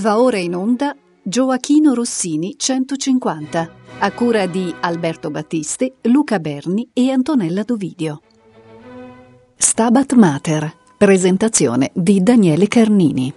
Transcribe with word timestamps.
Va 0.00 0.18
ora 0.18 0.38
in 0.38 0.54
onda 0.54 0.96
Gioachino 1.22 1.92
Rossini 1.92 2.54
150, 2.56 3.70
a 3.98 4.12
cura 4.12 4.46
di 4.46 4.74
Alberto 4.80 5.30
Battisti, 5.30 5.92
Luca 6.04 6.38
Berni 6.38 6.88
e 6.94 7.10
Antonella 7.10 7.62
Dovidio. 7.64 8.22
Stabat 9.56 10.14
Mater, 10.14 10.74
presentazione 10.96 11.90
di 11.92 12.22
Daniele 12.22 12.66
Carnini. 12.66 13.30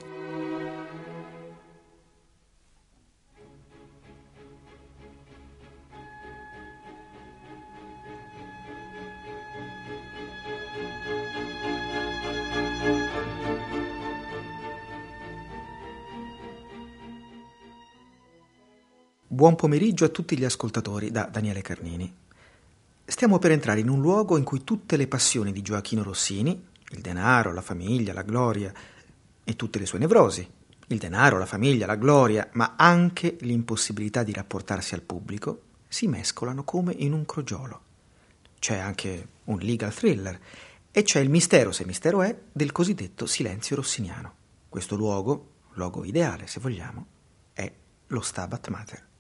Buon 19.44 19.56
pomeriggio 19.58 20.06
a 20.06 20.08
tutti 20.08 20.38
gli 20.38 20.46
ascoltatori 20.46 21.12
da 21.12 21.24
Daniele 21.24 21.62
Carnini. 21.62 22.10
Stiamo 23.04 23.40
per 23.40 23.52
entrare 23.52 23.82
in 23.82 23.90
un 23.90 24.00
luogo 24.00 24.38
in 24.38 24.46
cui 24.46 24.64
tutte 24.64 24.96
le 24.96 25.06
passioni 25.06 25.52
di 25.52 25.62
Gioachino 25.62 26.02
Rossini, 26.02 26.66
il 26.92 27.02
denaro, 27.02 27.52
la 27.52 27.60
famiglia, 27.60 28.14
la 28.14 28.22
gloria 28.22 28.72
e 29.44 29.56
tutte 29.58 29.80
le 29.80 29.86
sue 29.86 30.00
nevrosi, 30.00 30.50
il 30.88 30.98
denaro, 30.98 31.38
la 31.38 31.46
famiglia, 31.46 31.86
la 31.86 31.98
gloria, 31.98 32.48
ma 32.54 32.76
anche 32.78 33.36
l'impossibilità 33.42 34.24
di 34.24 34.32
rapportarsi 34.32 34.94
al 34.94 35.02
pubblico, 35.02 35.64
si 35.90 36.08
mescolano 36.08 36.64
come 36.64 36.94
in 36.94 37.12
un 37.12 37.26
crogiolo. 37.26 37.82
C'è 38.60 38.78
anche 38.78 39.28
un 39.44 39.58
legal 39.58 39.94
thriller 39.94 40.40
e 40.90 41.04
c'è 41.04 41.20
il 41.20 41.30
mistero, 41.30 41.74
se 41.74 41.84
mistero 41.84 42.22
è, 42.22 42.34
del 42.50 42.72
cosiddetto 42.72 43.26
silenzio 43.26 43.76
rossiniano. 43.76 44.36
Questo 44.70 44.96
luogo, 44.96 45.50
luogo 45.74 46.06
ideale 46.06 46.48
se 46.48 46.62
vogliamo, 46.62 47.06
è 47.52 47.70
lo 48.08 48.22
Stabat 48.22 48.70
Mater. 48.70 49.12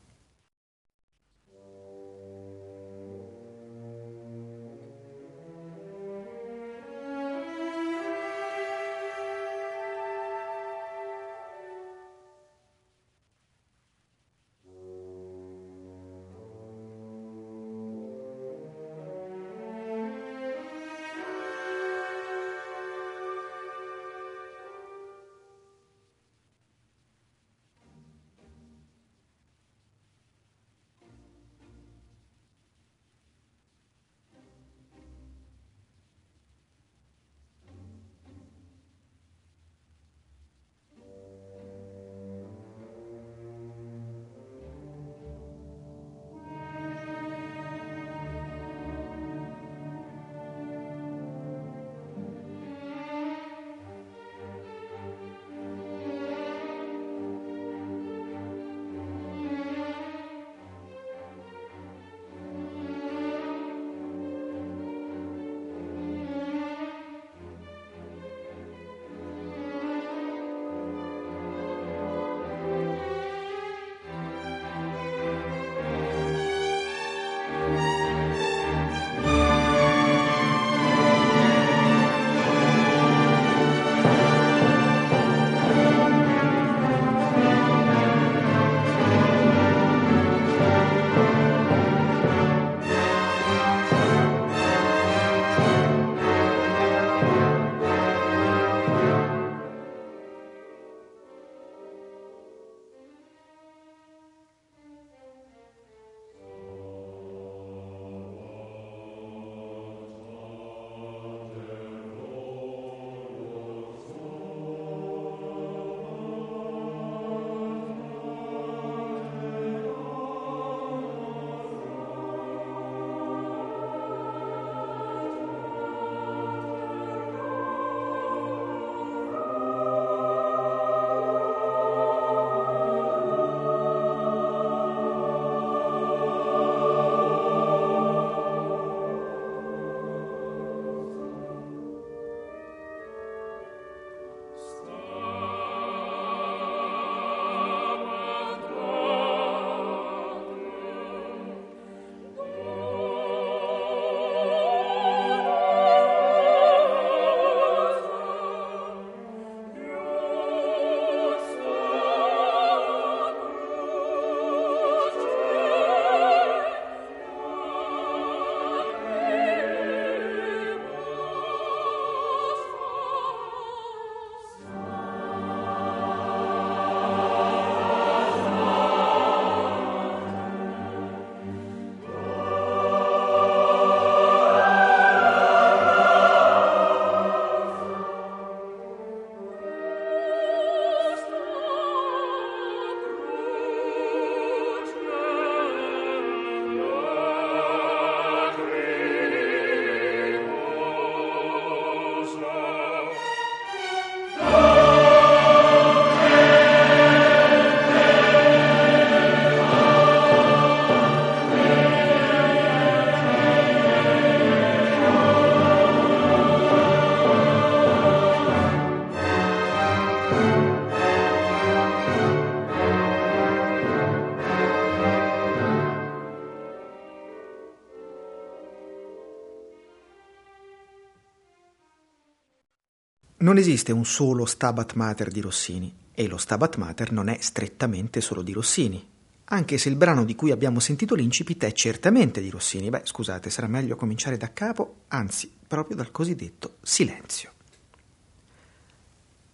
Non 233.53 233.61
esiste 233.61 233.91
un 233.91 234.03
solo 234.03 234.47
Stabat 234.47 234.93
Mater 234.95 235.29
di 235.29 235.39
Rossini. 235.39 235.93
E 236.11 236.27
lo 236.27 236.37
Stabat 236.37 236.77
Mater 236.77 237.11
non 237.11 237.27
è 237.27 237.37
strettamente 237.39 238.19
solo 238.19 238.41
di 238.41 238.51
Rossini, 238.51 239.07
anche 239.45 239.77
se 239.77 239.89
il 239.89 239.95
brano 239.95 240.25
di 240.25 240.33
cui 240.33 240.49
abbiamo 240.49 240.79
sentito 240.79 241.13
l'incipit 241.13 241.63
è 241.65 241.71
certamente 241.71 242.41
di 242.41 242.49
Rossini. 242.49 242.89
Beh, 242.89 243.01
scusate, 243.03 243.51
sarà 243.51 243.67
meglio 243.67 243.95
cominciare 243.95 244.37
da 244.37 244.51
capo, 244.53 245.01
anzi, 245.09 245.53
proprio 245.67 245.95
dal 245.95 246.09
cosiddetto 246.09 246.77
silenzio. 246.81 247.51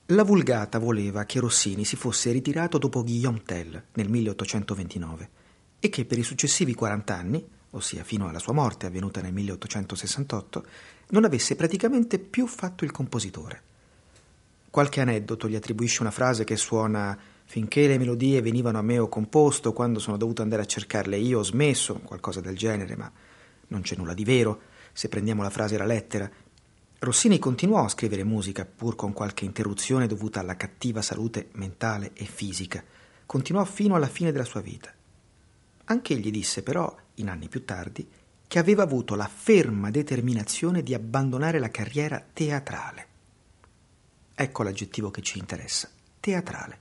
La 0.06 0.24
Vulgata 0.24 0.80
voleva 0.80 1.26
che 1.26 1.42
Rossini 1.42 1.84
si 1.84 1.98
fosse 1.98 2.32
ritirato 2.32 2.78
dopo 2.78 3.04
Guillaume 3.04 3.42
Tell 3.44 3.84
nel 3.96 4.08
1829 4.08 5.30
e 5.82 5.90
che 5.90 6.06
per 6.06 6.18
i 6.18 6.24
successivi 6.24 6.74
40 6.74 7.14
anni, 7.14 7.46
ossia 7.72 8.06
fino 8.06 8.30
alla 8.30 8.40
sua 8.40 8.54
morte 8.54 8.86
avvenuta 8.86 9.20
nel 9.20 9.34
1868, 9.34 10.66
non 11.10 11.26
avesse 11.26 11.58
praticamente 11.58 12.18
più 12.18 12.48
fatto 12.48 12.86
il 12.86 12.92
compositore. 12.92 13.68
Qualche 14.70 15.02
aneddoto 15.02 15.48
gli 15.48 15.56
attribuisce 15.56 16.02
una 16.02 16.12
frase 16.12 16.44
che 16.44 16.56
suona 16.56 17.18
finché 17.46 17.88
le 17.88 17.98
melodie 17.98 18.42
venivano 18.42 18.78
a 18.78 18.84
me 18.84 19.00
ho 19.00 19.08
composto, 19.08 19.74
quando 19.74 20.00
sono 20.00 20.18
dovuto 20.18 20.42
andare 20.42 20.62
a 20.62 20.66
cercarle 20.66 21.18
io 21.18 21.40
ho 21.40 21.44
smesso, 21.44 21.96
qualcosa 22.04 22.42
del 22.42 22.56
genere, 22.56 22.96
ma 22.96 23.12
non 23.68 23.82
c'è 23.82 23.96
nulla 23.96 24.14
di 24.14 24.24
vero, 24.24 24.62
se 24.94 25.10
prendiamo 25.10 25.42
la 25.42 25.50
frase 25.50 25.76
alla 25.76 25.86
lettera, 25.86 26.30
Rossini 27.02 27.40
continuò 27.40 27.86
a 27.86 27.90
scrivere 27.90 28.26
musica, 28.26 28.66
pur 28.66 28.98
con 28.98 29.14
qualche 29.14 29.46
interruzione 29.46 30.06
dovuta 30.06 30.42
alla 30.42 30.58
cattiva 30.58 31.02
salute 31.02 31.48
mentale 31.54 32.12
e 32.14 32.26
fisica. 32.26 32.84
Continuò 33.26 33.64
fino 33.64 33.96
alla 33.96 34.10
fine 34.10 34.34
della 34.34 34.44
sua 34.44 34.60
vita. 34.60 34.94
Anche 35.86 36.14
egli 36.14 36.30
disse 36.30 36.62
però, 36.62 36.94
in 37.16 37.30
anni 37.30 37.48
più 37.48 37.64
tardi, 37.64 38.06
che 38.46 38.60
aveva 38.60 38.84
avuto 38.84 39.16
la 39.16 39.30
ferma 39.34 39.90
determinazione 39.90 40.84
di 40.84 40.94
abbandonare 40.94 41.58
la 41.60 41.70
carriera 41.70 42.22
teatrale. 42.34 43.09
Ecco 44.42 44.64
l'aggettivo 44.64 45.12
che 45.12 45.22
ci 45.22 45.38
interessa, 45.38 45.90
teatrale. 46.18 46.80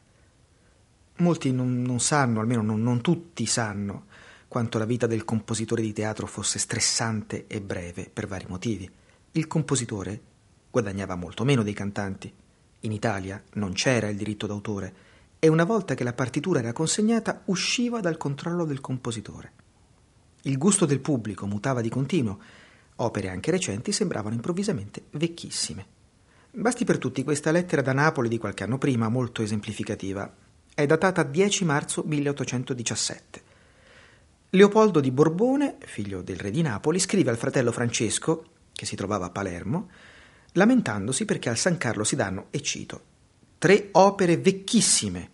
Molti 1.16 1.50
non, 1.50 1.82
non 1.82 1.98
sanno, 1.98 2.38
almeno 2.38 2.62
non, 2.62 2.80
non 2.80 3.00
tutti 3.00 3.46
sanno, 3.46 4.04
quanto 4.46 4.78
la 4.78 4.84
vita 4.84 5.08
del 5.08 5.24
compositore 5.24 5.82
di 5.82 5.92
teatro 5.92 6.28
fosse 6.28 6.60
stressante 6.60 7.48
e 7.48 7.60
breve 7.60 8.08
per 8.12 8.28
vari 8.28 8.44
motivi. 8.46 8.88
Il 9.32 9.48
compositore 9.48 10.20
guadagnava 10.70 11.16
molto 11.16 11.42
meno 11.42 11.64
dei 11.64 11.72
cantanti. 11.72 12.32
In 12.82 12.92
Italia 12.92 13.42
non 13.54 13.72
c'era 13.72 14.06
il 14.06 14.16
diritto 14.16 14.46
d'autore 14.46 14.94
e 15.40 15.48
una 15.48 15.64
volta 15.64 15.94
che 15.94 16.04
la 16.04 16.12
partitura 16.12 16.60
era 16.60 16.72
consegnata 16.72 17.42
usciva 17.46 17.98
dal 17.98 18.18
controllo 18.18 18.64
del 18.66 18.80
compositore. 18.80 19.52
Il 20.42 20.58
gusto 20.58 20.86
del 20.86 21.00
pubblico 21.00 21.44
mutava 21.44 21.80
di 21.80 21.88
continuo, 21.88 22.38
opere 22.94 23.30
anche 23.30 23.50
recenti 23.50 23.90
sembravano 23.90 24.36
improvvisamente 24.36 25.06
vecchissime. 25.10 25.96
Basti 26.58 26.84
per 26.84 26.98
tutti 26.98 27.22
questa 27.22 27.52
lettera 27.52 27.82
da 27.82 27.92
Napoli 27.92 28.28
di 28.28 28.36
qualche 28.36 28.64
anno 28.64 28.78
prima, 28.78 29.08
molto 29.08 29.42
esemplificativa. 29.42 30.28
È 30.74 30.84
datata 30.86 31.22
10 31.22 31.64
marzo 31.64 32.02
1817. 32.04 33.42
Leopoldo 34.50 34.98
di 34.98 35.12
Borbone, 35.12 35.76
figlio 35.78 36.20
del 36.20 36.36
re 36.36 36.50
di 36.50 36.60
Napoli, 36.62 36.98
scrive 36.98 37.30
al 37.30 37.36
fratello 37.36 37.70
Francesco, 37.70 38.44
che 38.72 38.86
si 38.86 38.96
trovava 38.96 39.26
a 39.26 39.30
Palermo, 39.30 39.88
lamentandosi 40.54 41.24
perché 41.24 41.48
al 41.48 41.56
San 41.56 41.78
Carlo 41.78 42.02
si 42.02 42.16
danno, 42.16 42.46
e 42.50 42.60
cito, 42.60 43.02
tre 43.58 43.90
opere 43.92 44.36
vecchissime, 44.38 45.30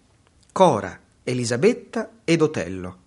Cora, 0.52 1.00
Elisabetta 1.22 2.16
ed 2.22 2.42
Otello. 2.42 2.98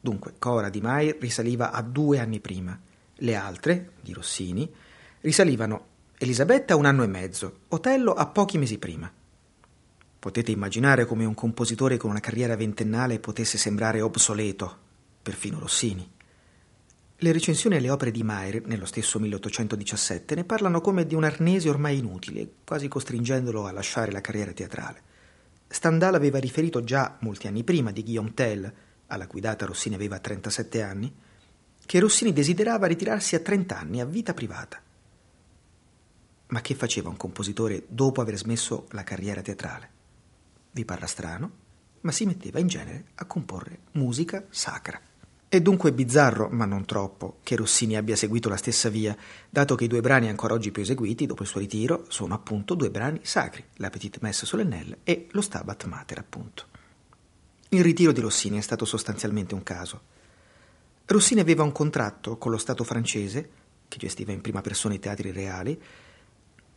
Dunque, 0.00 0.36
Cora 0.38 0.70
di 0.70 0.80
Mai 0.80 1.14
risaliva 1.20 1.70
a 1.70 1.82
due 1.82 2.18
anni 2.18 2.40
prima, 2.40 2.80
le 3.16 3.34
altre, 3.34 3.90
di 4.00 4.14
Rossini, 4.14 4.72
risalivano 5.20 5.89
Elisabetta 6.22 6.76
un 6.76 6.84
anno 6.84 7.02
e 7.02 7.06
mezzo, 7.06 7.60
Otello 7.68 8.12
a 8.12 8.26
pochi 8.26 8.58
mesi 8.58 8.76
prima. 8.76 9.10
Potete 10.18 10.50
immaginare 10.50 11.06
come 11.06 11.24
un 11.24 11.32
compositore 11.32 11.96
con 11.96 12.10
una 12.10 12.20
carriera 12.20 12.56
ventennale 12.56 13.18
potesse 13.20 13.56
sembrare 13.56 14.02
obsoleto, 14.02 14.76
perfino 15.22 15.58
Rossini. 15.58 16.06
Le 17.16 17.32
recensioni 17.32 17.76
alle 17.76 17.88
opere 17.88 18.10
di 18.10 18.22
Maier, 18.22 18.66
nello 18.66 18.84
stesso 18.84 19.18
1817, 19.18 20.34
ne 20.34 20.44
parlano 20.44 20.82
come 20.82 21.06
di 21.06 21.14
un 21.14 21.24
arnese 21.24 21.70
ormai 21.70 21.96
inutile, 21.96 22.46
quasi 22.66 22.86
costringendolo 22.86 23.64
a 23.64 23.72
lasciare 23.72 24.12
la 24.12 24.20
carriera 24.20 24.52
teatrale. 24.52 25.02
Stendhal 25.68 26.12
aveva 26.12 26.38
riferito 26.38 26.84
già 26.84 27.16
molti 27.20 27.46
anni 27.46 27.64
prima 27.64 27.92
di 27.92 28.02
Guillaume 28.02 28.34
Tell, 28.34 28.70
alla 29.06 29.26
cui 29.26 29.40
data 29.40 29.64
Rossini 29.64 29.94
aveva 29.94 30.18
37 30.18 30.82
anni, 30.82 31.10
che 31.86 31.98
Rossini 31.98 32.34
desiderava 32.34 32.86
ritirarsi 32.86 33.36
a 33.36 33.40
30 33.40 33.78
anni 33.78 34.02
a 34.02 34.04
vita 34.04 34.34
privata. 34.34 34.82
Ma 36.50 36.60
che 36.60 36.74
faceva 36.74 37.08
un 37.08 37.16
compositore 37.16 37.84
dopo 37.88 38.20
aver 38.20 38.36
smesso 38.36 38.86
la 38.90 39.04
carriera 39.04 39.40
teatrale? 39.40 39.90
Vi 40.72 40.84
parla 40.84 41.06
strano, 41.06 41.50
ma 42.00 42.12
si 42.12 42.24
metteva 42.26 42.58
in 42.58 42.66
genere 42.66 43.04
a 43.16 43.24
comporre 43.24 43.80
musica 43.92 44.44
sacra. 44.50 45.00
È 45.48 45.60
dunque 45.60 45.92
bizzarro, 45.92 46.48
ma 46.48 46.64
non 46.64 46.84
troppo, 46.84 47.38
che 47.42 47.56
Rossini 47.56 47.96
abbia 47.96 48.16
seguito 48.16 48.48
la 48.48 48.56
stessa 48.56 48.88
via, 48.88 49.16
dato 49.48 49.74
che 49.74 49.84
i 49.84 49.88
due 49.88 50.00
brani 50.00 50.28
ancora 50.28 50.54
oggi 50.54 50.70
più 50.70 50.82
eseguiti, 50.82 51.26
dopo 51.26 51.42
il 51.42 51.48
suo 51.48 51.60
ritiro, 51.60 52.04
sono 52.08 52.34
appunto 52.34 52.74
due 52.74 52.90
brani 52.90 53.20
sacri, 53.22 53.64
la 53.76 53.90
Petite 53.90 54.18
Messe 54.20 54.46
solennelle 54.46 54.98
e 55.04 55.26
lo 55.30 55.40
Stabat 55.40 55.84
Mater, 55.86 56.18
appunto. 56.18 56.66
Il 57.70 57.82
ritiro 57.82 58.10
di 58.10 58.20
Rossini 58.20 58.58
è 58.58 58.60
stato 58.60 58.84
sostanzialmente 58.84 59.54
un 59.54 59.62
caso. 59.62 60.00
Rossini 61.06 61.40
aveva 61.40 61.62
un 61.62 61.72
contratto 61.72 62.38
con 62.38 62.50
lo 62.50 62.58
Stato 62.58 62.82
francese, 62.82 63.50
che 63.86 63.98
gestiva 63.98 64.32
in 64.32 64.40
prima 64.40 64.60
persona 64.60 64.94
i 64.94 65.00
teatri 65.00 65.32
reali, 65.32 65.80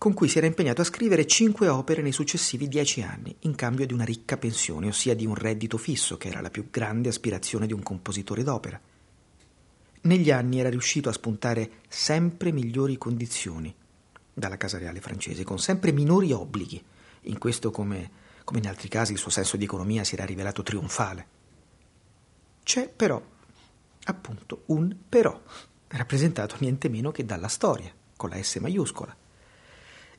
con 0.03 0.13
cui 0.13 0.27
si 0.27 0.37
era 0.37 0.47
impegnato 0.47 0.81
a 0.81 0.83
scrivere 0.83 1.25
cinque 1.25 1.69
opere 1.69 2.01
nei 2.01 2.11
successivi 2.11 2.67
dieci 2.67 3.01
anni, 3.01 3.33
in 3.43 3.55
cambio 3.55 3.85
di 3.85 3.93
una 3.93 4.03
ricca 4.03 4.35
pensione, 4.35 4.89
ossia 4.89 5.15
di 5.15 5.25
un 5.25 5.33
reddito 5.33 5.77
fisso, 5.77 6.17
che 6.17 6.27
era 6.27 6.41
la 6.41 6.49
più 6.49 6.67
grande 6.69 7.07
aspirazione 7.07 7.67
di 7.67 7.71
un 7.71 7.81
compositore 7.81 8.43
d'opera. 8.43 8.77
Negli 10.01 10.29
anni 10.29 10.59
era 10.59 10.69
riuscito 10.69 11.07
a 11.07 11.13
spuntare 11.13 11.83
sempre 11.87 12.51
migliori 12.51 12.97
condizioni 12.97 13.73
dalla 14.33 14.57
Casa 14.57 14.77
Reale 14.77 14.99
francese, 14.99 15.45
con 15.45 15.57
sempre 15.57 15.93
minori 15.93 16.33
obblighi. 16.33 16.83
In 17.21 17.37
questo, 17.37 17.71
come, 17.71 18.11
come 18.43 18.59
in 18.59 18.67
altri 18.67 18.89
casi, 18.89 19.13
il 19.13 19.19
suo 19.19 19.31
senso 19.31 19.55
di 19.55 19.63
economia 19.63 20.03
si 20.03 20.15
era 20.15 20.25
rivelato 20.25 20.63
trionfale. 20.63 21.27
C'è 22.61 22.89
però, 22.89 23.25
appunto, 24.03 24.63
un 24.65 24.93
però, 25.07 25.41
rappresentato 25.87 26.57
niente 26.59 26.89
meno 26.89 27.11
che 27.11 27.23
dalla 27.23 27.47
storia, 27.47 27.89
con 28.17 28.31
la 28.31 28.43
S 28.43 28.57
maiuscola. 28.57 29.21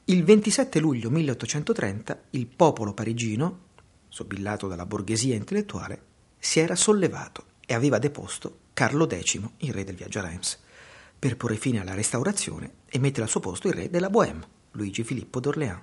Il 0.07 0.23
27 0.23 0.81
luglio 0.81 1.09
1830 1.09 2.25
il 2.33 2.47
popolo 2.47 2.93
parigino, 2.93 3.61
sobillato 4.11 4.69
dalla 4.69 4.85
borghesia 4.85 5.35
intellettuale, 5.35 6.03
si 6.39 6.61
era 6.61 6.77
sollevato 6.77 7.45
e 7.65 7.73
aveva 7.73 7.99
deposto 7.99 8.59
Carlo 8.75 9.09
X, 9.09 9.41
il 9.61 9.73
re 9.73 9.83
del 9.83 9.95
viaggio 9.95 10.19
a 10.19 10.27
Reims, 10.27 10.61
per 11.19 11.39
porre 11.39 11.57
fine 11.57 11.81
alla 11.81 11.95
restaurazione 11.95 12.71
e 12.87 12.99
mettere 12.99 13.23
al 13.23 13.31
suo 13.31 13.41
posto 13.41 13.69
il 13.69 13.73
re 13.73 13.89
della 13.89 14.11
Bohème, 14.11 14.47
Luigi 14.73 15.05
Filippo 15.05 15.41
d'Orléans. 15.41 15.81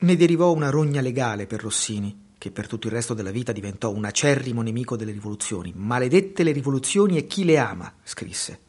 Ne 0.00 0.16
derivò 0.16 0.52
una 0.52 0.68
rogna 0.68 1.00
legale 1.00 1.46
per 1.46 1.62
Rossini, 1.62 2.32
che 2.36 2.50
per 2.50 2.66
tutto 2.66 2.88
il 2.88 2.92
resto 2.92 3.14
della 3.14 3.30
vita 3.30 3.52
diventò 3.52 3.90
un 3.90 4.04
acerrimo 4.04 4.60
nemico 4.60 4.96
delle 4.96 5.12
rivoluzioni. 5.12 5.72
Maledette 5.74 6.42
le 6.42 6.52
rivoluzioni 6.52 7.16
e 7.16 7.26
chi 7.26 7.46
le 7.46 7.56
ama, 7.56 7.90
scrisse. 8.02 8.60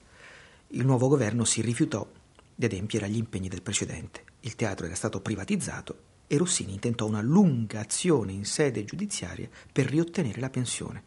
Il 0.69 0.85
nuovo 0.85 1.09
governo 1.09 1.43
si 1.43 1.59
rifiutò 1.59 2.09
di 2.55 2.63
adempiere 2.63 3.07
agli 3.07 3.17
impegni 3.17 3.49
del 3.49 3.61
precedente. 3.61 4.23
Il 4.45 4.55
teatro 4.55 4.85
era 4.85 4.93
stato 4.93 5.21
privatizzato 5.21 5.97
e 6.27 6.37
Rossini 6.37 6.73
intentò 6.73 7.07
una 7.07 7.23
lunga 7.23 7.79
azione 7.79 8.31
in 8.31 8.45
sede 8.45 8.85
giudiziaria 8.85 9.49
per 9.71 9.87
riottenere 9.87 10.39
la 10.39 10.51
pensione. 10.51 11.03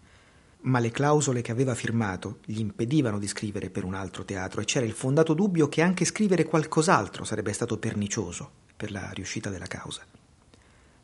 Ma 0.63 0.81
le 0.81 0.91
clausole 0.91 1.41
che 1.41 1.53
aveva 1.53 1.77
firmato 1.77 2.41
gli 2.45 2.59
impedivano 2.59 3.21
di 3.21 3.29
scrivere 3.29 3.71
per 3.71 3.85
un 3.85 3.95
altro 3.95 4.25
teatro 4.25 4.61
e 4.61 4.65
c'era 4.65 4.87
il 4.87 4.93
fondato 4.93 5.35
dubbio 5.35 5.69
che 5.69 5.83
anche 5.83 6.05
scrivere 6.05 6.47
qualcos'altro 6.47 7.23
sarebbe 7.23 7.53
stato 7.53 7.79
pernicioso 7.79 8.51
per 8.77 8.91
la 8.91 9.09
riuscita 9.13 9.51
della 9.51 9.67
causa. 9.67 10.05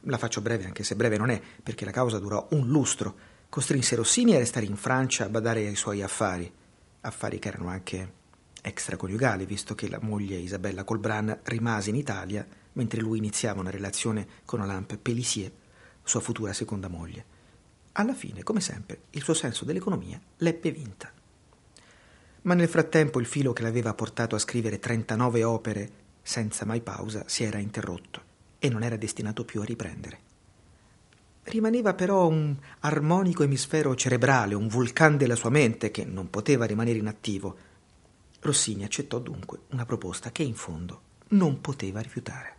La 0.00 0.19
faccio 0.19 0.41
breve, 0.41 0.64
anche 0.64 0.83
se 0.83 0.97
breve 0.97 1.17
non 1.17 1.31
è, 1.31 1.41
perché 1.62 1.85
la 1.85 1.93
causa 1.93 2.19
durò 2.19 2.49
un 2.50 2.67
lustro. 2.67 3.14
Costrinse 3.49 3.95
Rossini 3.95 4.35
a 4.35 4.38
restare 4.38 4.67
in 4.67 4.76
Francia 4.76 5.26
a 5.26 5.29
badare 5.29 5.69
ai 5.69 5.76
suoi 5.76 6.03
affari, 6.03 6.53
affari 7.03 7.38
che 7.38 7.47
erano 7.47 7.69
anche 7.69 8.23
extraconiugali, 8.66 9.44
visto 9.44 9.75
che 9.75 9.90
la 9.90 9.99
moglie 10.00 10.37
Isabella 10.37 10.85
Colbran 10.85 11.40
rimase 11.44 11.90
in 11.90 11.97
Italia 11.97 12.47
mentre 12.73 13.00
lui 13.00 13.18
iniziava 13.18 13.61
una 13.61 13.71
relazione 13.71 14.26
con 14.47 14.61
Olympe 14.61 14.97
Pélissier, 14.97 15.52
sua 16.02 16.21
futura 16.21 16.52
seconda 16.54 16.88
moglie. 16.88 17.33
Alla 17.92 18.14
fine, 18.14 18.42
come 18.42 18.61
sempre, 18.61 19.02
il 19.11 19.23
suo 19.23 19.35
senso 19.35 19.64
dell'economia 19.64 20.21
l'ebbe 20.38 20.73
vinta. 20.73 21.12
Ma 22.42 22.54
nel 22.54 22.68
frattempo 22.68 23.21
il 23.21 23.26
filo 23.26 23.52
che 23.52 23.62
l'aveva 23.62 23.94
portato 23.94 24.35
a 24.35 24.40
scrivere 24.40 24.78
39 24.78 25.44
opere 25.44 25.90
senza 26.23 26.64
mai 26.64 26.80
pausa 26.80 27.25
si 27.26 27.44
era 27.44 27.59
interrotto 27.59 28.23
e 28.59 28.68
non 28.71 28.83
era 28.83 28.97
destinato 28.97 29.44
più 29.44 29.61
a 29.61 29.64
riprendere. 29.64 30.18
Rimaneva 31.44 31.92
però 31.92 32.26
un 32.26 32.56
armonico 32.80 33.42
emisfero 33.42 33.94
cerebrale, 33.94 34.54
un 34.54 34.68
vulcano 34.68 35.18
della 35.18 35.37
sua 35.37 35.50
mente 35.50 35.90
che 35.90 36.04
non 36.06 36.30
poteva 36.30 36.64
rimanere 36.64 36.99
inattivo 36.99 37.56
Rossini 38.44 38.84
accettò 38.84 39.18
dunque 39.20 39.60
una 39.70 39.86
proposta 39.86 40.30
che 40.30 40.42
in 40.42 40.54
fondo 40.54 41.00
non 41.28 41.62
poteva 41.62 42.00
rifiutare. 42.00 42.53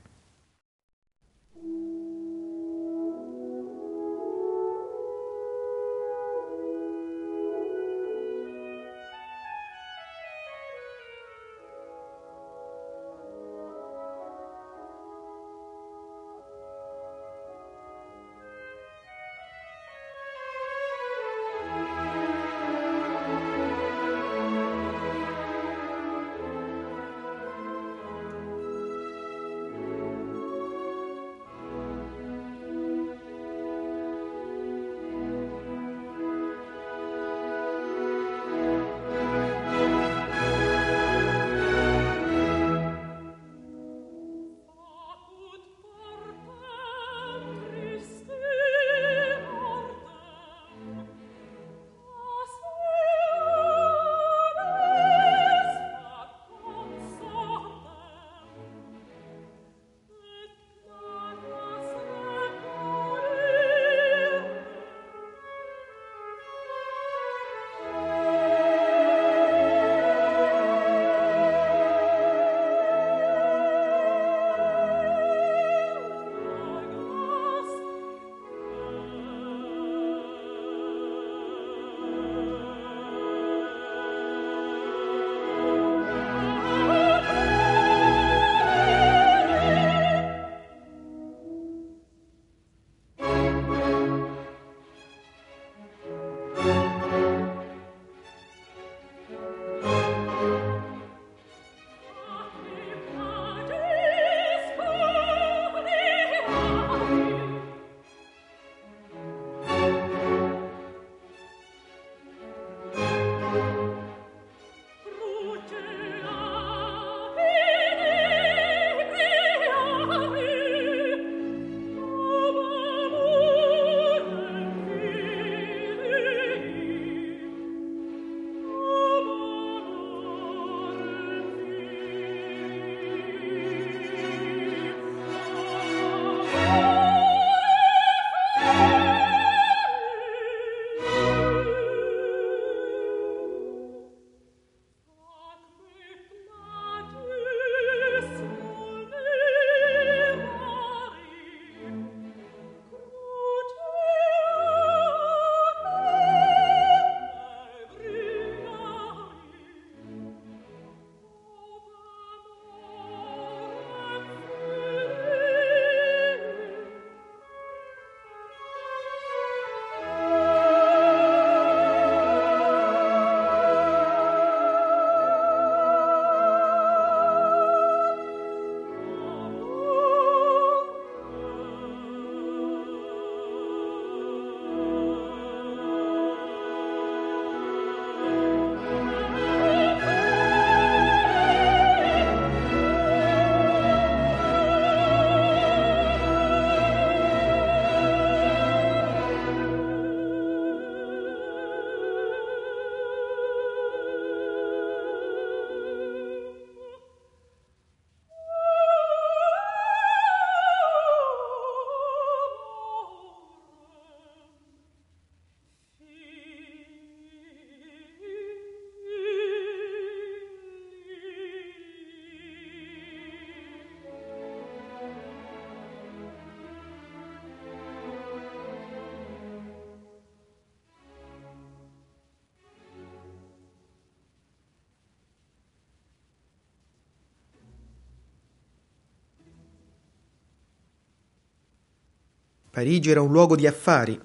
Parigi 242.76 243.10
era 243.10 243.22
un 243.22 243.32
luogo 243.32 243.56
di 243.56 243.66
affari. 243.68 244.20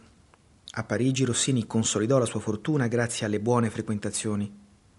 A 0.71 0.83
Parigi 0.83 1.25
Rossini 1.25 1.69
consolidò 1.69 2.19
la 2.19 2.25
sua 2.25 2.40
fortuna 2.40 2.88
grazie 2.88 3.25
alle 3.25 3.38
buone 3.38 3.71
frequentazioni, 3.71 4.52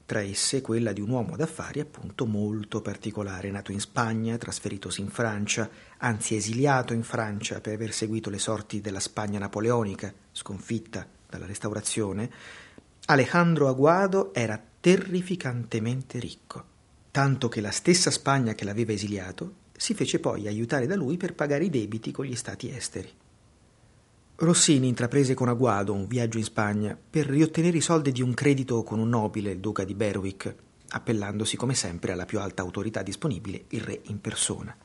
tra 0.06 0.22
esse 0.22 0.62
quella 0.62 0.94
di 0.94 1.02
un 1.02 1.10
uomo 1.10 1.36
d'affari 1.36 1.82
appunto 1.82 2.26
molto 2.26 2.82
particolare, 2.82 3.52
nato 3.52 3.74
in 3.74 3.82
Spagna, 3.82 4.38
trasferitosi 4.38 5.02
in 5.02 5.10
Francia, 5.10 5.70
anzi 5.98 6.38
esiliato 6.38 6.94
in 6.94 7.04
Francia 7.04 7.60
per 7.60 7.74
aver 7.74 7.92
seguito 7.92 8.30
le 8.30 8.40
sorti 8.40 8.80
della 8.80 9.02
Spagna 9.02 9.40
napoleonica, 9.40 10.14
sconfitta 10.32 11.06
dalla 11.30 11.46
Restaurazione, 11.46 12.32
Alejandro 13.08 13.68
Aguado 13.68 14.34
era 14.34 14.58
terrificantemente 14.80 16.20
ricco, 16.20 16.64
tanto 17.12 17.50
che 17.50 17.60
la 17.60 17.72
stessa 17.72 18.12
Spagna 18.12 18.54
che 18.54 18.64
l'aveva 18.64 18.94
esiliato 18.94 19.56
si 19.76 19.94
fece 19.94 20.22
poi 20.22 20.48
aiutare 20.48 20.88
da 20.88 20.96
lui 20.96 21.18
per 21.18 21.36
pagare 21.36 21.66
i 21.66 21.70
debiti 21.70 22.12
con 22.12 22.24
gli 22.24 22.36
stati 22.38 22.74
esteri. 22.74 23.12
Rossini 24.42 24.88
intraprese 24.88 25.36
con 25.36 25.50
Aguado 25.50 25.94
un 25.94 26.08
viaggio 26.08 26.40
in 26.40 26.44
Spagna 26.44 26.98
per 26.98 27.28
riottenere 27.28 27.78
i 27.78 27.82
soldi 27.82 28.12
di 28.12 28.24
un 28.24 28.34
credito 28.34 28.82
con 28.82 28.98
un 28.98 29.08
nobile, 29.08 29.52
il 29.52 29.60
duca 29.60 29.84
di 29.84 29.94
Berwick, 29.94 30.56
appellandosi 30.90 31.56
come 31.56 31.76
sempre 31.76 32.12
alla 32.12 32.26
più 32.26 32.40
alta 32.40 32.64
autorità 32.64 33.04
disponibile, 33.04 33.66
il 33.68 33.82
re 33.82 34.02
in 34.06 34.20
persona. 34.20 34.76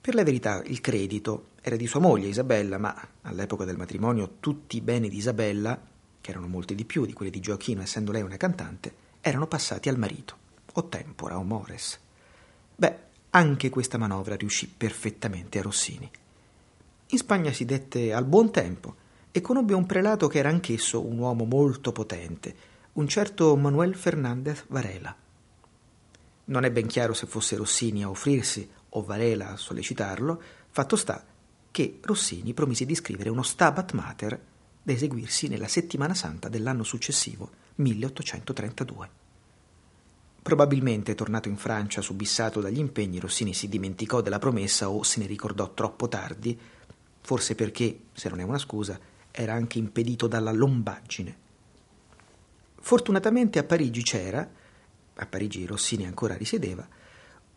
Per 0.00 0.14
la 0.14 0.22
verità 0.22 0.62
il 0.66 0.80
credito 0.80 1.48
era 1.60 1.74
di 1.74 1.88
sua 1.88 1.98
moglie 1.98 2.28
Isabella, 2.28 2.78
ma 2.78 3.08
all'epoca 3.22 3.64
del 3.64 3.76
matrimonio 3.76 4.36
tutti 4.38 4.76
i 4.76 4.82
beni 4.82 5.08
di 5.08 5.16
Isabella, 5.16 5.76
che 6.20 6.30
erano 6.30 6.46
molti 6.46 6.76
di 6.76 6.84
più 6.84 7.06
di 7.06 7.12
quelli 7.12 7.32
di 7.32 7.40
Gioacchino 7.40 7.82
essendo 7.82 8.12
lei 8.12 8.22
una 8.22 8.36
cantante, 8.36 8.94
erano 9.20 9.48
passati 9.48 9.88
al 9.88 9.98
marito, 9.98 10.36
o 10.74 10.84
tempora 10.86 11.36
o 11.38 11.42
mores. 11.42 11.98
Beh, 12.76 12.98
anche 13.30 13.68
questa 13.68 13.98
manovra 13.98 14.36
riuscì 14.36 14.68
perfettamente 14.68 15.58
a 15.58 15.62
Rossini. 15.62 16.08
In 17.10 17.16
Spagna 17.16 17.52
si 17.52 17.64
dette 17.64 18.12
al 18.12 18.26
buon 18.26 18.50
tempo 18.50 18.94
e 19.30 19.40
conobbe 19.40 19.72
un 19.72 19.86
prelato 19.86 20.28
che 20.28 20.40
era 20.40 20.50
anch'esso 20.50 21.02
un 21.02 21.16
uomo 21.16 21.46
molto 21.46 21.90
potente, 21.90 22.54
un 22.92 23.08
certo 23.08 23.56
Manuel 23.56 23.94
Fernández 23.94 24.64
Varela. 24.66 25.16
Non 26.44 26.64
è 26.64 26.70
ben 26.70 26.86
chiaro 26.86 27.14
se 27.14 27.26
fosse 27.26 27.56
Rossini 27.56 28.02
a 28.02 28.10
offrirsi 28.10 28.68
o 28.90 29.02
Varela 29.02 29.52
a 29.52 29.56
sollecitarlo, 29.56 30.38
fatto 30.68 30.96
sta 30.96 31.24
che 31.70 31.98
Rossini 32.02 32.52
promise 32.52 32.84
di 32.84 32.94
scrivere 32.94 33.30
uno 33.30 33.42
Stabat 33.42 33.92
Mater 33.92 34.40
da 34.82 34.92
eseguirsi 34.92 35.48
nella 35.48 35.68
settimana 35.68 36.12
santa 36.12 36.50
dell'anno 36.50 36.84
successivo, 36.84 37.50
1832. 37.76 39.10
Probabilmente, 40.42 41.14
tornato 41.14 41.48
in 41.48 41.56
Francia 41.56 42.02
subissato 42.02 42.60
dagli 42.60 42.78
impegni, 42.78 43.18
Rossini 43.18 43.54
si 43.54 43.66
dimenticò 43.66 44.20
della 44.20 44.38
promessa 44.38 44.90
o 44.90 45.02
se 45.02 45.20
ne 45.20 45.26
ricordò 45.26 45.72
troppo 45.72 46.06
tardi 46.06 46.58
forse 47.28 47.54
perché, 47.54 48.04
se 48.14 48.30
non 48.30 48.40
è 48.40 48.42
una 48.42 48.56
scusa, 48.56 48.98
era 49.30 49.52
anche 49.52 49.76
impedito 49.76 50.26
dalla 50.26 50.50
lombaggine. 50.50 51.36
Fortunatamente 52.80 53.58
a 53.58 53.64
Parigi 53.64 54.02
c'era, 54.02 54.48
a 55.14 55.26
Parigi 55.26 55.66
Rossini 55.66 56.06
ancora 56.06 56.38
risiedeva, 56.38 56.88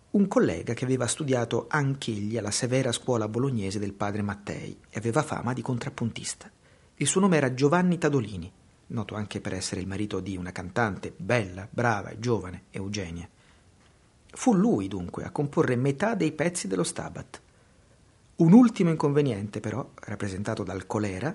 un 0.09 0.27
collega 0.27 0.73
che 0.73 0.83
aveva 0.83 1.07
studiato 1.07 1.67
anch'egli 1.69 2.37
alla 2.37 2.51
severa 2.51 2.91
scuola 2.91 3.29
bolognese 3.29 3.79
del 3.79 3.93
padre 3.93 4.21
Mattei 4.21 4.77
e 4.89 4.97
aveva 4.99 5.23
fama 5.23 5.53
di 5.53 5.61
contrappuntista. 5.61 6.51
Il 6.95 7.07
suo 7.07 7.21
nome 7.21 7.37
era 7.37 7.53
Giovanni 7.53 7.97
Tadolini, 7.97 8.51
noto 8.87 9.15
anche 9.15 9.39
per 9.39 9.53
essere 9.53 9.79
il 9.79 9.87
marito 9.87 10.19
di 10.19 10.35
una 10.35 10.51
cantante 10.51 11.13
bella, 11.15 11.65
brava 11.69 12.09
e 12.09 12.19
giovane, 12.19 12.63
Eugenia. 12.71 13.25
Fu 14.31 14.53
lui, 14.53 14.89
dunque, 14.89 15.23
a 15.23 15.31
comporre 15.31 15.77
metà 15.77 16.13
dei 16.13 16.33
pezzi 16.33 16.67
dello 16.67 16.83
Stabat. 16.83 17.41
Un 18.41 18.53
ultimo 18.53 18.89
inconveniente, 18.89 19.59
però, 19.59 19.87
rappresentato 19.93 20.63
dal 20.63 20.87
colera, 20.87 21.31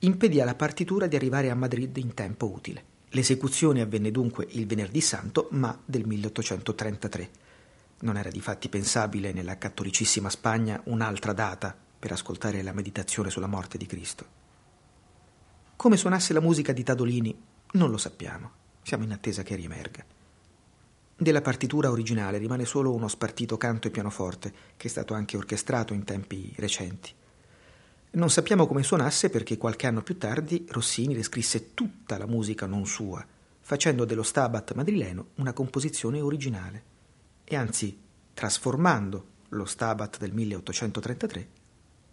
impedì 0.00 0.38
alla 0.38 0.54
partitura 0.54 1.06
di 1.06 1.16
arrivare 1.16 1.48
a 1.48 1.54
Madrid 1.54 1.96
in 1.96 2.12
tempo 2.12 2.50
utile. 2.52 2.84
L'esecuzione 3.08 3.80
avvenne 3.80 4.10
dunque 4.10 4.46
il 4.50 4.66
venerdì 4.66 5.00
santo, 5.00 5.48
ma 5.52 5.80
del 5.82 6.06
1833. 6.06 7.30
Non 8.00 8.18
era 8.18 8.28
difatti 8.28 8.68
pensabile 8.68 9.32
nella 9.32 9.56
cattolicissima 9.56 10.28
Spagna 10.28 10.78
un'altra 10.84 11.32
data 11.32 11.74
per 11.98 12.12
ascoltare 12.12 12.60
la 12.62 12.74
meditazione 12.74 13.30
sulla 13.30 13.46
morte 13.46 13.78
di 13.78 13.86
Cristo. 13.86 14.26
Come 15.74 15.96
suonasse 15.96 16.34
la 16.34 16.40
musica 16.40 16.72
di 16.72 16.82
Tadolini 16.82 17.34
non 17.72 17.90
lo 17.90 17.96
sappiamo, 17.96 18.50
siamo 18.82 19.04
in 19.04 19.12
attesa 19.12 19.42
che 19.42 19.54
riemerga. 19.54 20.04
Della 21.22 21.40
partitura 21.40 21.88
originale 21.88 22.38
rimane 22.38 22.64
solo 22.64 22.92
uno 22.92 23.06
spartito 23.06 23.56
canto 23.56 23.86
e 23.86 23.92
pianoforte, 23.92 24.52
che 24.76 24.88
è 24.88 24.90
stato 24.90 25.14
anche 25.14 25.36
orchestrato 25.36 25.94
in 25.94 26.02
tempi 26.02 26.52
recenti. 26.56 27.12
Non 28.14 28.28
sappiamo 28.28 28.66
come 28.66 28.82
suonasse 28.82 29.30
perché 29.30 29.56
qualche 29.56 29.86
anno 29.86 30.02
più 30.02 30.18
tardi 30.18 30.66
Rossini 30.68 31.14
riscrisse 31.14 31.74
tutta 31.74 32.18
la 32.18 32.26
musica 32.26 32.66
non 32.66 32.86
sua, 32.86 33.24
facendo 33.60 34.04
dello 34.04 34.24
Stabat 34.24 34.74
madrileno 34.74 35.28
una 35.36 35.52
composizione 35.52 36.20
originale, 36.20 36.82
e 37.44 37.54
anzi 37.54 37.96
trasformando 38.34 39.26
lo 39.50 39.64
Stabat 39.64 40.18
del 40.18 40.32
1833, 40.32 41.48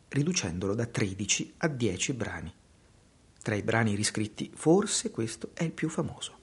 riducendolo 0.10 0.76
da 0.76 0.86
13 0.86 1.54
a 1.58 1.68
10 1.68 2.14
brani. 2.14 2.54
Tra 3.42 3.56
i 3.56 3.64
brani 3.64 3.96
riscritti, 3.96 4.52
forse 4.54 5.10
questo 5.10 5.50
è 5.54 5.64
il 5.64 5.72
più 5.72 5.90
famoso. 5.90 6.39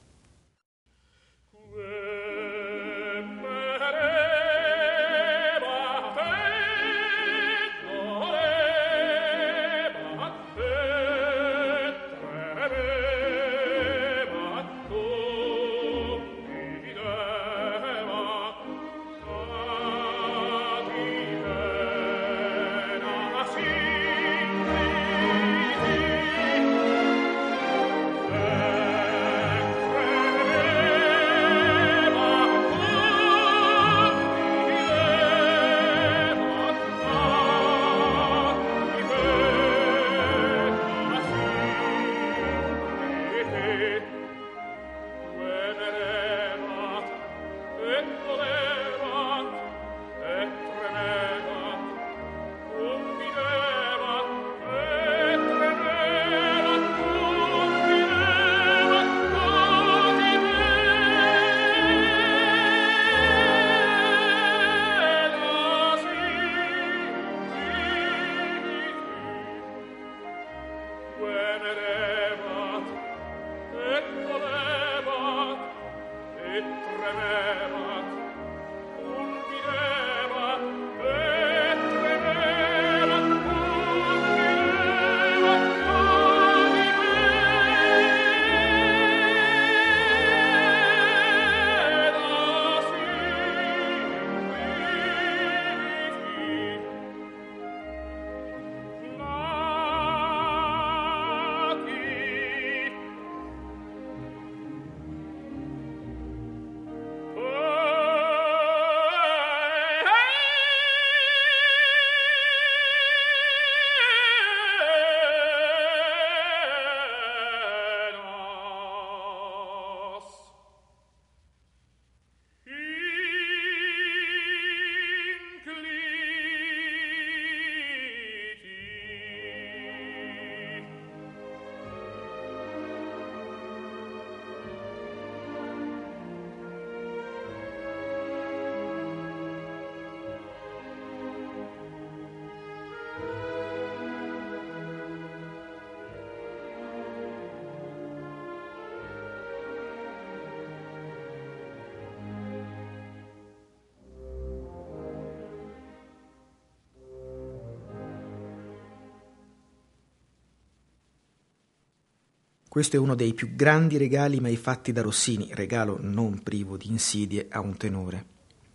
Questo 162.76 162.97
è 162.97 162.99
uno 162.99 163.15
dei 163.15 163.32
più 163.32 163.54
grandi 163.54 163.97
regali 163.97 164.39
mai 164.39 164.54
fatti 164.54 164.93
da 164.93 165.00
Rossini, 165.00 165.49
regalo 165.54 165.97
non 165.99 166.43
privo 166.43 166.76
di 166.76 166.89
insidie 166.89 167.47
a 167.49 167.60
un 167.60 167.78
tenore. 167.78 168.26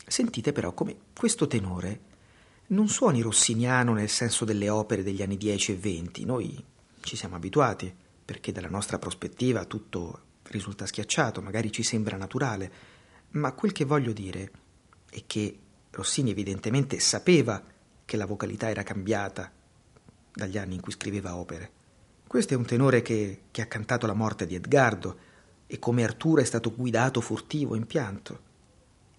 Sentite 0.07 0.53
però 0.53 0.73
come 0.73 0.95
questo 1.15 1.45
tenore 1.45 1.99
non 2.69 2.87
suoni 2.87 3.21
rossiniano 3.21 3.93
nel 3.93 4.09
senso 4.09 4.43
delle 4.43 4.69
opere 4.69 5.03
degli 5.03 5.21
anni 5.21 5.37
10 5.37 5.73
e 5.73 5.75
20. 5.75 6.25
Noi 6.25 6.65
ci 7.01 7.15
siamo 7.15 7.35
abituati, 7.35 7.93
perché 8.25 8.51
dalla 8.51 8.69
nostra 8.69 8.97
prospettiva 8.97 9.65
tutto 9.65 10.21
risulta 10.45 10.87
schiacciato, 10.87 11.39
magari 11.43 11.71
ci 11.71 11.83
sembra 11.83 12.17
naturale, 12.17 12.71
ma 13.33 13.53
quel 13.53 13.71
che 13.71 13.85
voglio 13.85 14.13
dire 14.13 14.51
è 15.11 15.21
che 15.27 15.59
Rossini 15.91 16.31
evidentemente 16.31 16.99
sapeva 16.99 17.63
che 18.03 18.17
la 18.17 18.25
vocalità 18.25 18.67
era 18.67 18.81
cambiata 18.81 19.51
dagli 20.33 20.57
anni 20.57 20.73
in 20.73 20.81
cui 20.81 20.91
scriveva 20.91 21.35
opere. 21.35 21.80
Questo 22.31 22.53
è 22.53 22.57
un 22.57 22.63
tenore 22.63 23.01
che, 23.01 23.41
che 23.51 23.61
ha 23.61 23.65
cantato 23.65 24.07
la 24.07 24.13
morte 24.13 24.45
di 24.45 24.55
Edgardo 24.55 25.17
e 25.67 25.79
come 25.79 26.05
Arturo 26.05 26.39
è 26.39 26.45
stato 26.45 26.73
guidato 26.73 27.19
furtivo 27.19 27.75
in 27.75 27.85
pianto. 27.85 28.39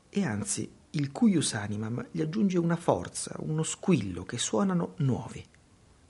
E 0.09 0.25
anzi, 0.25 0.66
il 0.92 1.12
cuius 1.12 1.53
animam 1.53 2.07
gli 2.11 2.22
aggiunge 2.22 2.57
una 2.57 2.77
forza, 2.77 3.37
uno 3.40 3.64
squillo 3.64 4.22
che 4.22 4.38
suonano 4.38 4.94
nuovi. 5.01 5.44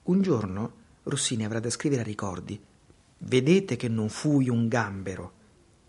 Un 0.04 0.22
giorno 0.22 0.72
Rossini 1.02 1.44
avrà 1.44 1.58
da 1.58 1.70
scrivere 1.70 2.02
a 2.02 2.04
ricordi 2.04 2.56
Vedete 3.18 3.74
che 3.74 3.88
non 3.88 4.08
fui 4.08 4.48
un 4.48 4.68
gambero, 4.68 5.32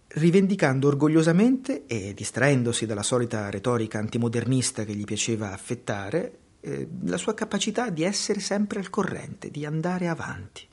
rivendicando 0.07 0.87
orgogliosamente 0.87 1.85
e 1.85 2.15
distraendosi 2.15 2.87
dalla 2.87 3.03
solita 3.03 3.51
retorica 3.51 3.99
antimodernista 3.99 4.83
che 4.83 4.95
gli 4.95 5.05
piaceva 5.05 5.53
affettare, 5.53 6.37
eh, 6.59 6.87
la 7.03 7.17
sua 7.17 7.35
capacità 7.35 7.91
di 7.91 8.01
essere 8.01 8.39
sempre 8.39 8.79
al 8.79 8.89
corrente, 8.89 9.51
di 9.51 9.63
andare 9.63 10.07
avanti. 10.07 10.71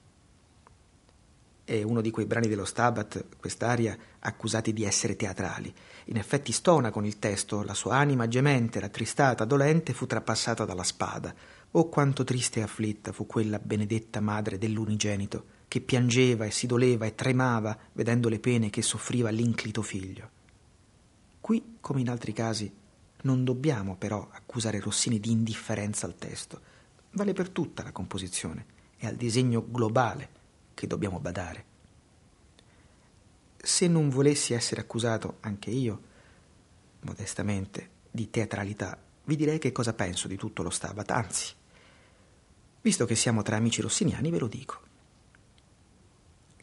È 1.71 1.85
uno 1.85 2.01
di 2.01 2.11
quei 2.11 2.27
brani 2.27 2.49
dello 2.49 2.65
Stabat, 2.65 3.27
quest'aria, 3.39 3.97
accusati 4.19 4.73
di 4.73 4.83
essere 4.83 5.15
teatrali. 5.15 5.73
In 6.07 6.17
effetti 6.17 6.51
stona 6.51 6.91
con 6.91 7.07
il 7.07 7.21
testo, 7.21 7.63
la 7.63 7.75
sua 7.75 7.95
anima 7.95 8.27
gemente, 8.27 8.81
rattristata, 8.81 9.45
dolente, 9.45 9.93
fu 9.93 10.05
trapassata 10.05 10.65
dalla 10.65 10.83
spada. 10.83 11.33
Oh 11.71 11.89
quanto 11.89 12.25
triste 12.25 12.59
e 12.59 12.65
afflitta 12.65 13.13
fu 13.13 13.25
quella 13.25 13.61
benedetta 13.61 14.19
madre 14.19 14.59
dell'unigenito, 14.59 15.45
che 15.69 15.81
piangeva 15.81 16.45
e 16.45 16.51
si 16.51 16.67
doleva 16.67 17.07
e 17.07 17.15
tremava 17.15 17.79
vedendo 17.93 18.29
le 18.29 18.41
pene 18.41 18.69
che 18.69 18.83
soffriva 18.83 19.31
l'inclito 19.31 19.83
figlio. 19.83 20.29
Qui, 21.41 21.77
come 21.79 22.01
in 22.01 22.11
altri 22.11 22.33
casi, 22.33 22.69
non 23.23 23.45
dobbiamo 23.45 23.95
però 23.95 24.29
accusare 24.33 24.81
Rossini 24.81 25.21
di 25.21 25.31
indifferenza 25.31 26.05
al 26.05 26.17
testo. 26.17 26.61
Vale 27.13 27.33
per 27.33 27.49
tutta 27.51 27.85
la 27.85 27.93
composizione 27.93 28.67
e 28.97 29.07
al 29.07 29.15
disegno 29.15 29.65
globale 29.71 30.39
che 30.75 30.87
dobbiamo 30.87 31.21
badare. 31.21 31.65
Se 33.57 33.87
non 33.89 34.09
volessi 34.09 34.55
essere 34.55 34.81
accusato 34.81 35.37
anche 35.41 35.71
io, 35.71 36.03
modestamente, 37.01 37.91
di 38.11 38.31
teatralità, 38.31 38.99
vi 39.25 39.37
direi 39.37 39.59
che 39.59 39.73
cosa 39.73 39.93
penso 39.93 40.29
di 40.29 40.37
tutto 40.37 40.63
lo 40.63 40.71
Stabat, 40.71 41.11
anzi, 41.11 41.55
visto 42.81 43.05
che 43.05 43.15
siamo 43.15 43.43
tra 43.43 43.57
amici 43.57 43.81
rossiniani, 43.81 44.31
ve 44.31 44.39
lo 44.39 44.49
dico. 44.49 44.81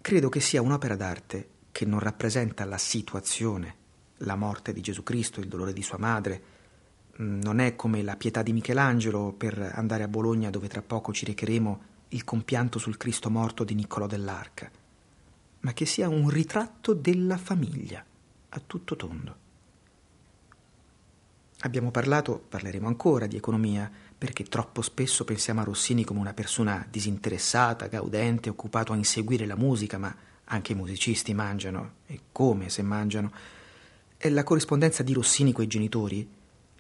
Credo 0.01 0.29
che 0.29 0.39
sia 0.39 0.61
un'opera 0.61 0.95
d'arte 0.95 1.49
che 1.71 1.85
non 1.85 1.99
rappresenta 1.99 2.65
la 2.65 2.77
situazione, 2.77 3.75
la 4.21 4.35
morte 4.35 4.73
di 4.73 4.81
Gesù 4.81 5.03
Cristo, 5.03 5.39
il 5.39 5.47
dolore 5.47 5.73
di 5.73 5.83
sua 5.83 5.97
madre, 5.97 6.41
mm, 7.21 7.41
non 7.41 7.59
è 7.59 7.75
come 7.75 8.01
la 8.01 8.15
pietà 8.15 8.41
di 8.41 8.53
Michelangelo 8.53 9.33
per 9.33 9.73
andare 9.75 10.03
a 10.03 10.07
Bologna 10.07 10.49
dove 10.49 10.67
tra 10.67 10.81
poco 10.81 11.13
ci 11.13 11.25
recheremo 11.25 11.81
il 12.09 12.23
compianto 12.23 12.79
sul 12.79 12.97
Cristo 12.97 13.29
morto 13.29 13.63
di 13.63 13.75
Niccolò 13.75 14.07
dell'Arca, 14.07 14.69
ma 15.61 15.73
che 15.73 15.85
sia 15.85 16.07
un 16.07 16.29
ritratto 16.29 16.93
della 16.93 17.37
famiglia, 17.37 18.03
a 18.49 18.61
tutto 18.65 18.95
tondo. 18.95 19.45
Abbiamo 21.61 21.91
parlato, 21.91 22.43
parleremo 22.47 22.87
ancora 22.87 23.27
di 23.27 23.35
economia, 23.35 23.91
perché 24.17 24.43
troppo 24.43 24.81
spesso 24.81 25.25
pensiamo 25.25 25.61
a 25.61 25.63
Rossini 25.63 26.03
come 26.03 26.19
una 26.19 26.33
persona 26.33 26.85
disinteressata, 26.89 27.87
gaudente, 27.87 28.49
occupato 28.49 28.93
a 28.93 28.95
inseguire 28.95 29.45
la 29.45 29.55
musica, 29.55 29.97
ma 29.97 30.15
anche 30.45 30.71
i 30.71 30.75
musicisti 30.75 31.33
mangiano, 31.33 31.95
e 32.05 32.21
come 32.31 32.69
se 32.69 32.83
mangiano. 32.83 33.31
E 34.17 34.29
la 34.29 34.43
corrispondenza 34.43 35.03
di 35.03 35.13
Rossini 35.13 35.51
coi 35.51 35.67
genitori 35.67 36.27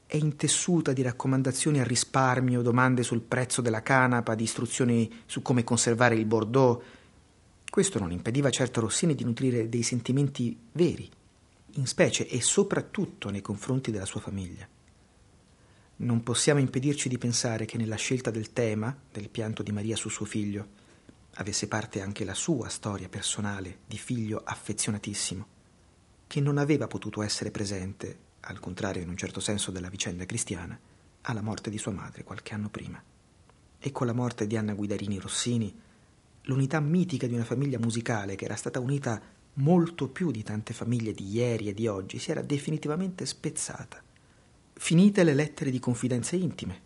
è 0.07 0.15
intessuta 0.15 0.93
di 0.93 1.01
raccomandazioni 1.01 1.79
al 1.79 1.85
risparmio, 1.85 2.61
domande 2.61 3.03
sul 3.03 3.19
prezzo 3.19 3.61
della 3.61 3.83
canapa, 3.83 4.35
di 4.35 4.43
istruzioni 4.43 5.21
su 5.25 5.41
come 5.41 5.65
conservare 5.65 6.15
il 6.15 6.25
Bordeaux. 6.25 6.81
Questo 7.69 7.99
non 7.99 8.11
impediva 8.11 8.49
certo 8.49 8.79
a 8.79 8.83
Rossini 8.83 9.15
di 9.15 9.25
nutrire 9.25 9.67
dei 9.67 9.83
sentimenti 9.83 10.57
veri, 10.71 11.09
in 11.73 11.85
specie 11.85 12.25
e 12.25 12.41
soprattutto 12.41 13.29
nei 13.29 13.41
confronti 13.41 13.91
della 13.91 14.05
sua 14.05 14.21
famiglia. 14.21 14.65
Non 15.97 16.23
possiamo 16.23 16.61
impedirci 16.61 17.09
di 17.09 17.17
pensare 17.17 17.65
che 17.65 17.77
nella 17.77 17.95
scelta 17.97 18.31
del 18.31 18.53
tema, 18.53 18.95
del 19.11 19.27
pianto 19.27 19.61
di 19.61 19.73
Maria 19.73 19.97
su 19.97 20.07
suo 20.07 20.25
figlio, 20.25 20.67
avesse 21.33 21.67
parte 21.67 22.01
anche 22.01 22.23
la 22.23 22.33
sua 22.33 22.69
storia 22.69 23.09
personale 23.09 23.79
di 23.85 23.97
figlio 23.97 24.41
affezionatissimo, 24.41 25.47
che 26.27 26.39
non 26.39 26.57
aveva 26.57 26.87
potuto 26.87 27.21
essere 27.21 27.51
presente, 27.51 28.25
al 28.47 28.59
contrario 28.59 29.01
in 29.01 29.09
un 29.09 29.17
certo 29.17 29.39
senso 29.39 29.71
della 29.71 29.89
vicenda 29.89 30.25
cristiana, 30.25 30.77
alla 31.21 31.41
morte 31.41 31.69
di 31.69 31.77
sua 31.77 31.91
madre 31.91 32.23
qualche 32.23 32.53
anno 32.53 32.69
prima. 32.69 33.01
E 33.79 33.91
con 33.91 34.07
la 34.07 34.13
morte 34.13 34.47
di 34.47 34.57
Anna 34.57 34.73
Guidarini 34.73 35.19
Rossini, 35.19 35.73
l'unità 36.43 36.79
mitica 36.79 37.27
di 37.27 37.33
una 37.33 37.45
famiglia 37.45 37.79
musicale 37.79 38.35
che 38.35 38.45
era 38.45 38.55
stata 38.55 38.79
unita 38.79 39.21
molto 39.53 40.07
più 40.07 40.31
di 40.31 40.43
tante 40.43 40.73
famiglie 40.73 41.13
di 41.13 41.29
ieri 41.29 41.69
e 41.69 41.73
di 41.73 41.87
oggi 41.87 42.19
si 42.19 42.31
era 42.31 42.41
definitivamente 42.41 43.25
spezzata 43.25 44.01
Finite 44.79 45.23
le 45.23 45.33
lettere 45.33 45.71
di 45.71 45.79
confidenze 45.79 46.35
intime, 46.35 46.79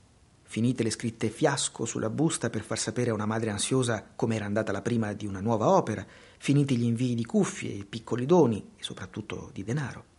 finite 0.43 0.81
le 0.81 0.91
scritte 0.91 1.27
fiasco 1.27 1.83
sulla 1.83 2.09
busta 2.09 2.49
per 2.49 2.61
far 2.61 2.79
sapere 2.79 3.09
a 3.09 3.13
una 3.13 3.25
madre 3.25 3.49
ansiosa 3.49 4.13
come 4.15 4.35
era 4.35 4.45
andata 4.45 4.71
la 4.71 4.81
prima 4.81 5.11
di 5.11 5.27
una 5.27 5.41
nuova 5.41 5.69
opera, 5.69 6.05
finiti 6.37 6.77
gli 6.77 6.85
invii 6.85 7.15
di 7.15 7.25
cuffie 7.25 7.83
piccoli 7.83 8.25
doni 8.25 8.71
e 8.77 8.81
soprattutto 8.81 9.49
di 9.53 9.65
denaro. 9.65 10.10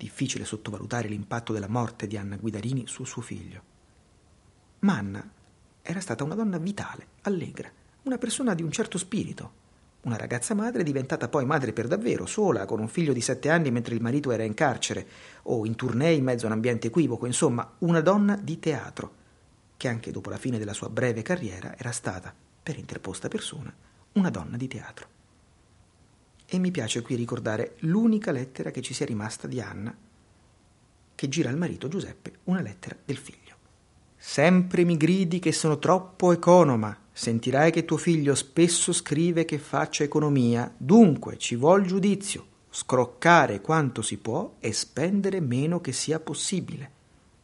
Difficile 0.00 0.46
sottovalutare 0.46 1.08
l'impatto 1.08 1.52
della 1.52 1.68
morte 1.68 2.06
di 2.06 2.16
Anna 2.16 2.38
Guidarini 2.38 2.86
su 2.86 3.04
suo 3.04 3.20
figlio. 3.20 3.62
Ma 4.78 4.96
Anna 4.96 5.30
era 5.82 6.00
stata 6.00 6.24
una 6.24 6.34
donna 6.34 6.56
vitale, 6.56 7.06
allegra, 7.20 7.70
una 8.04 8.16
persona 8.16 8.54
di 8.54 8.62
un 8.62 8.72
certo 8.72 8.96
spirito, 8.96 9.52
una 10.04 10.16
ragazza 10.16 10.54
madre 10.54 10.84
diventata 10.84 11.28
poi 11.28 11.44
madre 11.44 11.74
per 11.74 11.86
davvero, 11.86 12.24
sola, 12.24 12.64
con 12.64 12.80
un 12.80 12.88
figlio 12.88 13.12
di 13.12 13.20
sette 13.20 13.50
anni 13.50 13.70
mentre 13.70 13.94
il 13.94 14.00
marito 14.00 14.30
era 14.30 14.42
in 14.42 14.54
carcere, 14.54 15.06
o 15.42 15.66
in 15.66 15.76
tournée 15.76 16.14
in 16.14 16.24
mezzo 16.24 16.46
a 16.46 16.48
un 16.48 16.54
ambiente 16.54 16.86
equivoco, 16.86 17.26
insomma, 17.26 17.74
una 17.80 18.00
donna 18.00 18.36
di 18.36 18.58
teatro, 18.58 19.14
che 19.76 19.86
anche 19.88 20.10
dopo 20.10 20.30
la 20.30 20.38
fine 20.38 20.56
della 20.56 20.72
sua 20.72 20.88
breve 20.88 21.20
carriera 21.20 21.76
era 21.76 21.92
stata, 21.92 22.34
per 22.62 22.78
interposta 22.78 23.28
persona, 23.28 23.70
una 24.12 24.30
donna 24.30 24.56
di 24.56 24.66
teatro. 24.66 25.19
E 26.52 26.58
mi 26.58 26.70
piace 26.70 27.00
qui 27.00 27.14
ricordare 27.14 27.76
l'unica 27.80 28.32
lettera 28.32 28.70
che 28.70 28.82
ci 28.82 28.92
sia 28.92 29.06
rimasta 29.06 29.46
di 29.46 29.60
Anna, 29.60 29.96
che 31.14 31.28
gira 31.28 31.48
al 31.48 31.56
marito 31.56 31.88
Giuseppe 31.88 32.40
una 32.44 32.60
lettera 32.60 32.96
del 33.04 33.16
figlio. 33.16 33.56
Sempre 34.16 34.84
mi 34.84 34.96
gridi 34.96 35.38
che 35.38 35.52
sono 35.52 35.78
troppo 35.78 36.32
economa, 36.32 37.00
Sentirai 37.20 37.70
che 37.70 37.84
tuo 37.84 37.98
figlio 37.98 38.34
spesso 38.34 38.94
scrive 38.94 39.44
che 39.44 39.58
faccia 39.58 40.04
economia, 40.04 40.72
dunque 40.74 41.36
ci 41.36 41.54
vuol 41.54 41.84
giudizio, 41.84 42.46
scroccare 42.70 43.60
quanto 43.60 44.00
si 44.00 44.16
può 44.16 44.54
e 44.58 44.72
spendere 44.72 45.38
meno 45.40 45.82
che 45.82 45.92
sia 45.92 46.18
possibile. 46.18 46.90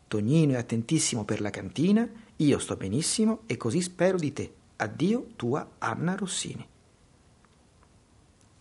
Tognino 0.08 0.54
è 0.54 0.56
attentissimo 0.56 1.24
per 1.26 1.42
la 1.42 1.50
cantina, 1.50 2.08
io 2.36 2.58
sto 2.58 2.74
benissimo 2.76 3.40
e 3.44 3.58
così 3.58 3.82
spero 3.82 4.16
di 4.16 4.32
te. 4.32 4.54
Addio, 4.76 5.26
tua 5.36 5.72
Anna 5.76 6.14
Rossini. 6.14 6.66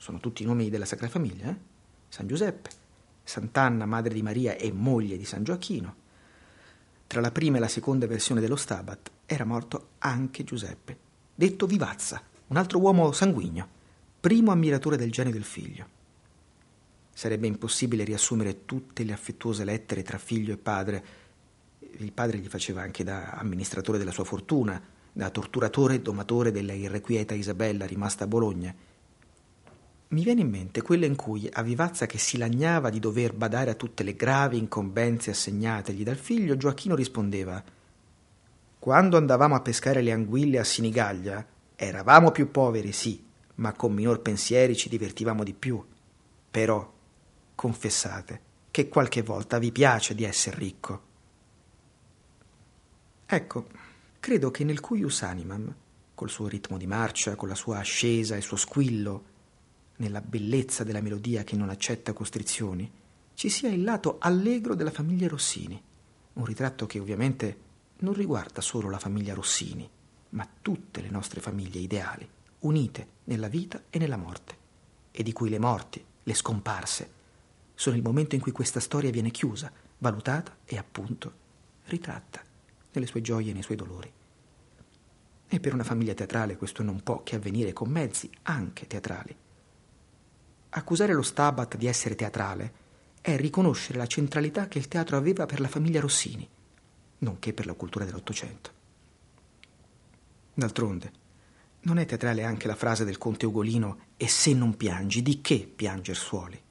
Sono 0.06 0.20
tutti 0.20 0.44
i 0.44 0.46
nomi 0.46 0.70
della 0.70 0.86
Sacra 0.86 1.10
Famiglia, 1.10 1.50
eh? 1.50 1.56
San 2.10 2.28
Giuseppe, 2.28 2.70
Sant'Anna, 3.24 3.88
madre 3.88 4.13
di 4.13 4.22
Maria 4.22 4.56
e 4.56 4.72
moglie 4.72 5.18
di 5.18 5.26
San 5.26 5.44
Gioacchino. 5.44 5.96
Tra 7.08 7.22
la 7.22 7.32
prima 7.32 7.58
e 7.58 7.60
la 7.60 7.68
seconda 7.68 8.06
versione 8.06 8.39
dello 8.39 8.56
Stabat 8.56 9.12
era 9.26 9.46
morto 9.46 9.94
anche 9.98 10.44
Giuseppe, 10.44 10.96
detto 11.34 11.65
Vivazza, 11.65 12.22
un 12.50 12.56
altro 12.58 12.78
uomo 12.78 13.12
sanguigno, 13.13 13.68
primo 14.20 14.52
ammiratore 14.52 14.96
del 14.96 15.12
genio 15.12 15.34
del 15.34 15.44
figlio. 15.44 15.88
Sarebbe 17.12 17.48
impossibile 17.48 18.04
riassumere 18.04 18.63
tutte 18.65 19.04
le 19.06 19.12
affettuose 19.12 19.63
lettere 19.63 20.04
tra 20.04 20.20
figlio 20.20 20.54
e 20.54 20.58
padre. 20.58 21.06
Il 21.80 22.12
padre 22.12 22.38
gli 22.38 22.48
faceva 22.48 22.84
anche 22.84 23.04
da 23.04 23.32
amministratore 23.32 23.98
della 23.98 24.12
sua 24.12 24.24
fortuna, 24.24 24.80
da 25.12 25.32
torturatore 25.32 25.96
e 25.96 26.02
domatore 26.02 26.52
della 26.52 26.74
irrequieta 26.74 27.34
Isabella 27.34 27.88
rimasta 27.88 28.26
a 28.26 28.28
Bologna. 28.28 28.94
Mi 30.15 30.23
viene 30.23 30.39
in 30.39 30.49
mente 30.49 30.82
quella 30.82 31.06
in 31.06 31.17
cui, 31.17 31.49
a 31.51 31.62
Vivazza 31.62 32.06
che 32.06 32.17
si 32.17 32.38
lagnava 32.38 32.89
di 32.89 33.01
dover 33.01 33.34
badare 33.34 33.69
a 33.69 33.75
tutte 33.75 34.01
le 34.01 34.15
gravi 34.15 34.58
incombenze 34.58 35.32
assegnategli 35.32 36.04
dal 36.04 36.15
figlio, 36.15 36.56
Gioacchino 36.56 36.95
rispondeva 36.95 37.62
quando 38.80 39.17
andavamo 39.17 39.56
a 39.56 39.60
pescare 39.60 40.01
le 40.01 40.13
anguille 40.13 40.58
a 40.58 40.63
Sinigaglia, 40.63 41.45
eravamo 41.75 42.32
più 42.32 42.49
poveri, 42.49 42.93
sì, 42.93 43.21
ma 43.56 43.73
con 43.73 43.91
minor 43.91 44.21
pensieri 44.21 44.78
ci 44.78 44.88
divertivamo 44.88 45.43
di 45.43 45.54
più. 45.54 45.86
Però, 46.49 46.93
confessate, 47.54 48.41
che 48.71 48.88
qualche 48.88 49.21
volta 49.21 49.60
vi 49.60 49.73
piace 49.73 50.15
di 50.15 50.23
essere 50.23 50.58
ricco. 50.58 51.01
Ecco, 53.25 53.67
credo 54.21 54.49
che 54.49 54.63
nel 54.63 54.80
cuius 54.80 55.23
animam, 55.23 55.75
col 56.13 56.30
suo 56.30 56.47
ritmo 56.47 56.78
di 56.78 56.88
marcia, 56.88 57.36
con 57.36 57.49
la 57.49 57.56
sua 57.56 57.80
ascesa 57.80 58.36
e 58.36 58.38
il 58.38 58.43
suo 58.43 58.56
squillo, 58.56 59.34
nella 59.98 60.22
bellezza 60.22 60.84
della 60.84 61.02
melodia 61.02 61.44
che 61.44 61.56
non 61.56 61.70
accetta 61.70 62.14
costrizioni, 62.14 62.92
ci 63.34 63.50
sia 63.50 63.70
il 63.70 63.84
lato 63.84 64.18
allegro 64.20 64.76
della 64.76 64.92
famiglia 64.92 65.28
Rossini, 65.28 65.82
un 66.34 66.46
ritratto 66.46 66.86
che 66.86 67.00
ovviamente 67.00 67.64
non 67.98 68.14
riguarda 68.14 68.62
solo 68.62 68.90
la 68.90 69.00
famiglia 69.00 69.34
Rossini, 69.34 69.90
ma 70.30 70.48
tutte 70.62 71.02
le 71.02 71.10
nostre 71.10 71.42
famiglie 71.42 71.80
ideali, 71.80 72.28
unite 72.60 73.08
nella 73.26 73.48
vita 73.48 73.84
e 73.90 74.00
nella 74.00 74.18
morte, 74.18 74.58
e 75.12 75.24
di 75.24 75.32
cui 75.32 75.50
le 75.50 75.60
morti, 75.60 76.04
le 76.24 76.34
scomparse, 76.34 77.12
sono 77.74 77.96
il 77.96 78.02
momento 78.02 78.36
in 78.36 78.42
cui 78.42 78.52
questa 78.52 78.80
storia 78.80 79.12
viene 79.12 79.32
chiusa, 79.32 79.72
valutata 79.98 80.58
e 80.66 80.78
appunto 80.78 81.44
ritratta 81.86 82.42
nelle 82.94 83.06
sue 83.06 83.22
gioie 83.22 83.52
e 83.52 83.54
nei 83.54 83.64
suoi 83.64 83.78
dolori. 83.78 84.12
E 85.48 85.60
per 85.60 85.74
una 85.74 85.84
famiglia 85.84 86.14
teatrale 86.14 86.58
questo 86.58 86.84
non 86.84 87.02
può 87.02 87.22
che 87.24 87.36
avvenire 87.36 87.74
con 87.74 87.90
mezzi 87.90 88.30
anche 88.44 88.88
teatrali. 88.88 89.36
Accusare 90.78 91.14
lo 91.14 91.22
Stabat 91.22 91.78
di 91.78 91.88
essere 91.88 92.16
teatrale 92.16 92.84
è 93.22 93.38
riconoscere 93.38 93.98
la 93.98 94.08
centralità 94.08 94.68
che 94.68 94.78
il 94.78 94.90
teatro 94.90 95.16
aveva 95.16 95.46
per 95.46 95.62
la 95.62 95.70
famiglia 95.70 96.02
Rossini, 96.02 96.48
nonché 97.20 97.54
per 97.54 97.66
la 97.66 97.74
cultura 97.76 98.04
dell'Ottocento. 98.04 98.72
D'altronde, 100.54 101.12
non 101.82 101.98
è 101.98 102.06
teatrale 102.06 102.44
anche 102.44 102.68
la 102.68 102.76
frase 102.76 103.06
del 103.06 103.18
conte 103.18 103.46
Ugolino 103.46 104.00
e 104.18 104.28
se 104.28 104.54
non 104.54 104.76
piangi, 104.76 105.22
di 105.22 105.40
che 105.40 105.72
pianger 105.74 106.18
suoli? 106.18 106.62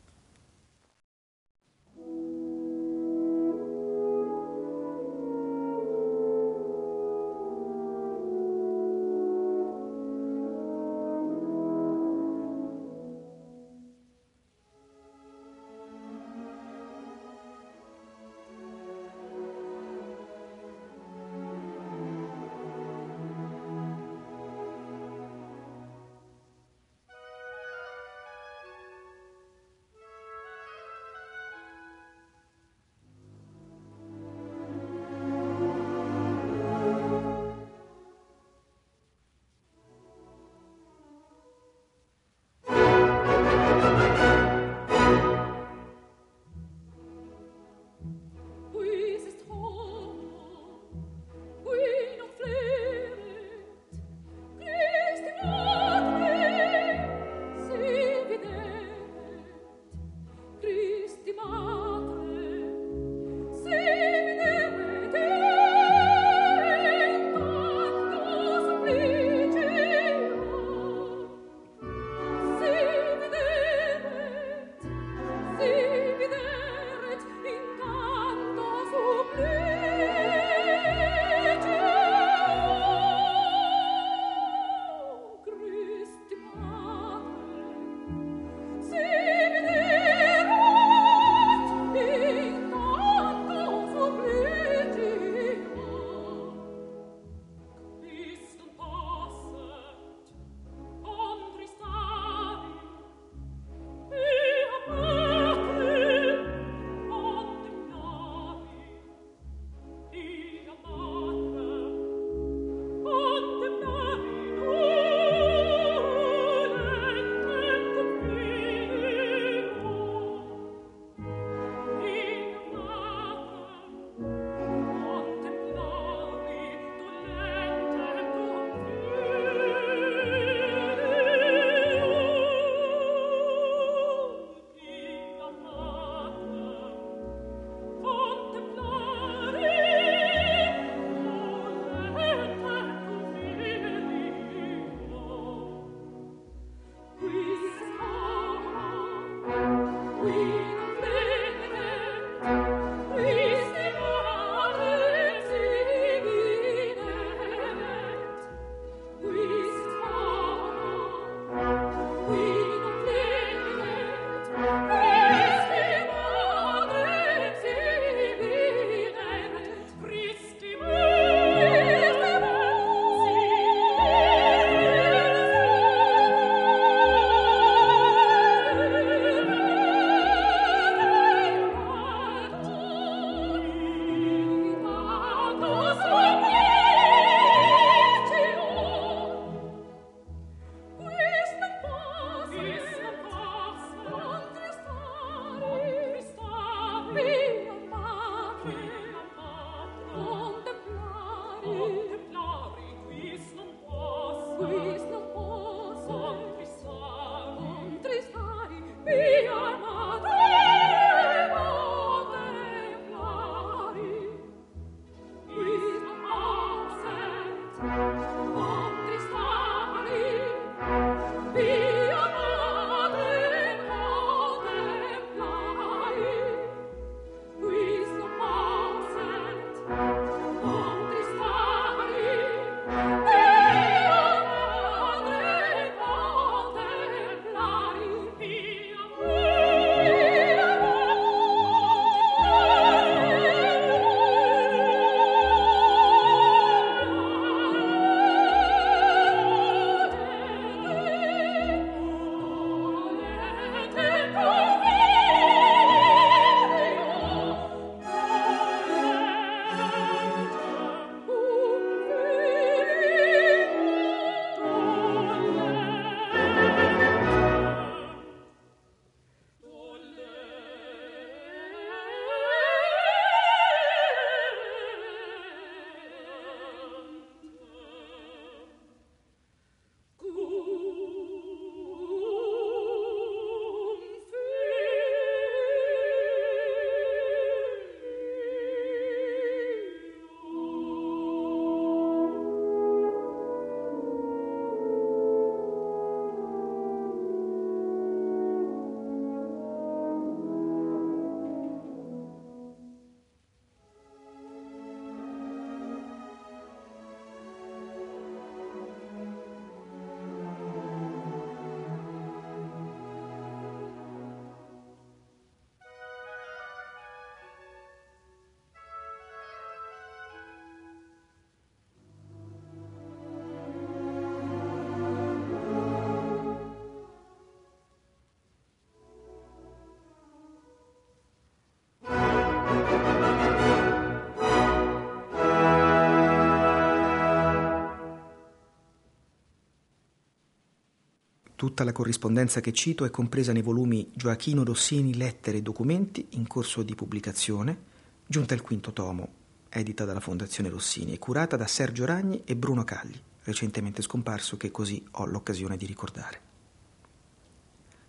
Tutta 341.65 341.83
la 341.83 341.93
corrispondenza 341.93 342.61
che 342.61 342.75
cito 342.75 343.07
è 343.07 343.11
compresa 343.11 343.55
nei 343.55 343.63
volumi 343.63 344.11
Gioachino 344.13 344.65
Rossini 344.65 345.17
Lettere 345.17 345.57
e 345.57 345.63
documenti 345.63 346.27
in 346.33 346.47
corso 346.47 346.83
di 346.83 346.95
pubblicazione, 346.95 347.79
giunta 348.27 348.53
il 348.53 348.61
quinto 348.61 348.93
tomo, 348.93 349.29
edita 349.71 350.05
dalla 350.05 350.21
Fondazione 350.21 350.69
Rossini 350.69 351.15
e 351.15 351.19
curata 351.19 351.57
da 351.57 351.67
Sergio 351.67 352.05
Ragni 352.05 352.43
e 352.45 352.55
Bruno 352.55 352.85
Cagli, 352.85 353.19
recentemente 353.45 354.03
scomparso 354.03 354.59
che 354.59 354.71
così 354.71 355.03
ho 355.13 355.25
l'occasione 355.25 355.79
di 355.79 355.87
ricordare. 355.87 356.41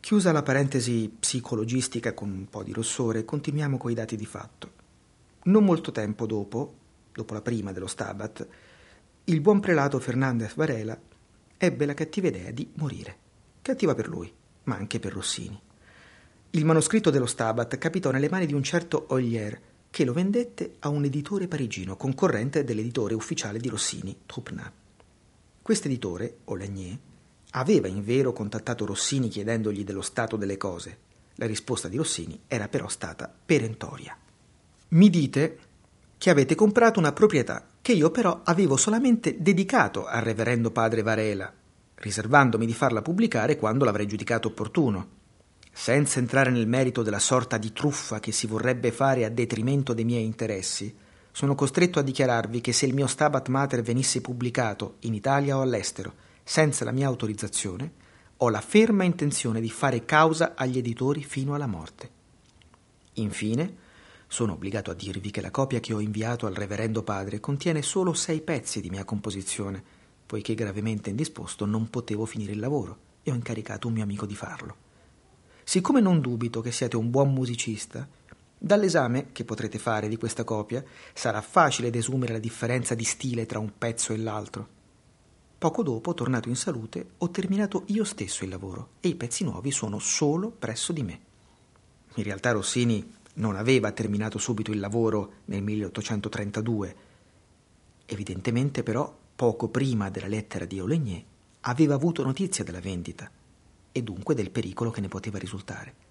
Chiusa 0.02 0.34
la 0.34 0.44
parentesi 0.44 1.10
psicologistica 1.18 2.14
con 2.14 2.30
un 2.32 2.50
po' 2.50 2.62
di 2.62 2.74
rossore, 2.74 3.24
continuiamo 3.24 3.78
coi 3.78 3.94
dati 3.94 4.18
di 4.18 4.26
fatto. 4.26 4.72
Non 5.44 5.64
molto 5.64 5.94
tempo 5.94 6.26
dopo, 6.26 6.74
dopo 7.14 7.34
la 7.34 7.42
prima 7.42 7.72
dello 7.72 7.88
Stabat, 7.88 8.48
il 9.24 9.40
buon 9.40 9.62
prelato 9.62 10.02
Fernandez 10.02 10.56
Varela 10.56 11.00
ebbe 11.58 11.86
la 11.86 11.94
cattiva 11.94 12.28
idea 12.28 12.52
di 12.52 12.70
morire 12.74 13.24
cattiva 13.66 13.96
per 13.96 14.08
lui, 14.08 14.32
ma 14.66 14.76
anche 14.76 15.00
per 15.00 15.12
Rossini. 15.12 15.60
Il 16.52 16.66
manoscritto 16.66 17.10
dello 17.10 17.26
Stabat 17.26 17.80
capitò 17.80 18.12
nelle 18.12 18.30
mani 18.30 18.46
di 18.46 18.54
un 18.54 18.62
certo 18.62 19.08
Ollier, 19.10 19.60
che 19.90 20.06
lo 20.06 20.14
vendette 20.14 20.76
a 20.82 20.90
un 20.90 21.04
editore 21.04 21.48
parigino, 21.48 21.98
concorrente 21.98 22.64
dell'editore 22.64 23.16
ufficiale 23.16 23.58
di 23.58 23.68
Rossini, 23.68 24.16
Troupnat. 24.28 24.72
Quest'editore, 25.64 26.42
Olagnier, 26.46 26.96
aveva 27.52 27.88
in 27.88 28.04
vero 28.04 28.34
contattato 28.34 28.86
Rossini 28.86 29.30
chiedendogli 29.30 29.84
dello 29.84 30.04
stato 30.04 30.36
delle 30.36 30.58
cose. 30.58 30.98
La 31.38 31.48
risposta 31.48 31.88
di 31.88 31.98
Rossini 31.98 32.42
era 32.46 32.68
però 32.68 32.88
stata 32.88 33.34
perentoria. 33.46 34.16
Mi 34.90 35.10
dite 35.10 35.58
che 36.20 36.30
avete 36.30 36.54
comprato 36.54 37.00
una 37.00 37.14
proprietà 37.14 37.66
che 37.82 37.94
io 37.94 38.12
però 38.12 38.42
avevo 38.44 38.78
solamente 38.78 39.42
dedicato 39.42 40.06
al 40.06 40.22
reverendo 40.22 40.70
padre 40.70 41.02
Varela, 41.02 41.52
riservandomi 42.06 42.68
di 42.68 42.74
farla 42.76 43.02
pubblicare 43.02 43.58
quando 43.58 43.84
l'avrei 43.84 44.06
giudicato 44.06 44.50
opportuno. 44.50 45.24
Senza 45.72 46.20
entrare 46.20 46.52
nel 46.52 46.68
merito 46.68 47.02
della 47.02 47.18
sorta 47.18 47.58
di 47.58 47.74
truffa 47.74 48.20
che 48.20 48.32
si 48.32 48.46
vorrebbe 48.46 48.92
fare 48.92 49.26
a 49.26 49.30
detrimento 49.30 49.92
dei 49.96 50.06
miei 50.06 50.24
interessi, 50.24 50.96
sono 51.32 51.56
costretto 51.56 51.98
a 51.98 52.04
dichiararvi 52.04 52.62
che 52.62 52.74
se 52.74 52.86
il 52.86 52.94
mio 52.94 53.08
Stabat 53.08 53.48
Mater 53.48 53.82
venisse 53.82 54.22
pubblicato 54.22 54.98
in 55.00 55.16
Italia 55.16 55.58
o 55.58 55.62
all'estero 55.62 56.14
senza 56.44 56.86
la 56.86 56.92
mia 56.92 57.08
autorizzazione, 57.08 57.92
ho 58.38 58.50
la 58.50 58.62
ferma 58.62 59.04
intenzione 59.04 59.60
di 59.60 59.72
fare 59.72 60.06
causa 60.06 60.54
agli 60.56 60.78
editori 60.78 61.24
fino 61.24 61.56
alla 61.56 61.66
morte. 61.66 62.10
Infine, 63.14 63.78
sono 64.28 64.54
obbligato 64.54 64.92
a 64.92 64.94
dirvi 64.94 65.32
che 65.32 65.42
la 65.42 65.50
copia 65.50 65.80
che 65.80 65.94
ho 65.94 66.00
inviato 66.00 66.46
al 66.46 66.54
reverendo 66.54 67.02
padre 67.02 67.40
contiene 67.40 67.82
solo 67.82 68.14
sei 68.14 68.42
pezzi 68.42 68.80
di 68.80 68.92
mia 68.92 69.04
composizione, 69.04 69.95
poiché 70.26 70.56
gravemente 70.56 71.10
indisposto 71.10 71.66
non 71.66 71.90
potevo 71.90 72.26
finire 72.26 72.54
il 72.54 72.60
lavoro 72.60 72.98
e 73.24 73.32
ho 73.32 73.36
incaricato 73.36 73.88
un 73.88 73.94
mio 73.94 74.04
amico 74.04 74.26
di 74.26 74.36
farlo. 74.36 74.76
Siccome 75.64 76.00
non 76.00 76.22
dubito 76.22 76.62
che 76.62 76.72
siate 76.72 76.96
un 76.96 77.10
buon 77.10 77.34
musicista, 77.34 78.08
dall'esame 78.58 79.32
che 79.32 79.46
potrete 79.46 79.80
fare 79.80 80.08
di 80.08 80.18
questa 80.18 80.44
copia 80.44 80.84
sarà 81.14 81.42
facile 81.42 81.90
desumere 81.90 82.34
la 82.34 82.40
differenza 82.40 82.94
di 82.94 83.04
stile 83.04 83.46
tra 83.46 83.60
un 83.60 83.72
pezzo 83.78 84.14
e 84.14 84.18
l'altro. 84.18 84.68
Poco 85.58 85.82
dopo, 85.84 86.14
tornato 86.14 86.50
in 86.50 86.56
salute, 86.56 87.14
ho 87.18 87.30
terminato 87.32 87.84
io 87.88 88.04
stesso 88.04 88.44
il 88.44 88.50
lavoro 88.52 88.90
e 89.00 89.08
i 89.08 89.16
pezzi 89.16 89.44
nuovi 89.44 89.72
sono 89.72 90.00
solo 90.00 90.52
presso 90.52 90.94
di 90.94 91.02
me. 91.02 91.20
In 92.16 92.24
realtà 92.24 92.52
Rossini 92.52 93.14
non 93.36 93.56
aveva 93.56 93.92
terminato 93.92 94.38
subito 94.38 94.72
il 94.72 94.80
lavoro 94.80 95.34
nel 95.46 95.64
1832. 95.64 96.96
Evidentemente 98.06 98.84
però 98.84 99.24
poco 99.36 99.68
prima 99.68 100.10
della 100.10 100.28
lettera 100.28 100.64
di 100.64 100.80
Olegnier, 100.80 101.24
aveva 101.62 101.94
avuto 101.94 102.24
notizia 102.24 102.64
della 102.64 102.80
vendita 102.80 103.30
e 103.92 104.02
dunque 104.02 104.34
del 104.34 104.50
pericolo 104.50 104.92
che 104.92 105.02
ne 105.02 105.10
poteva 105.10 105.38
risultare. 105.38 106.04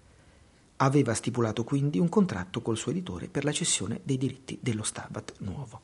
Aveva 0.77 1.13
stipulato 1.13 1.63
quindi 1.63 1.97
un 1.97 2.09
contratto 2.09 2.61
col 2.61 2.77
suo 2.77 2.91
editore 2.91 3.27
per 3.27 3.43
la 3.43 3.51
cessione 3.51 4.01
dei 4.03 4.17
diritti 4.17 4.59
dello 4.61 4.83
Stabat 4.83 5.35
nuovo. 5.39 5.81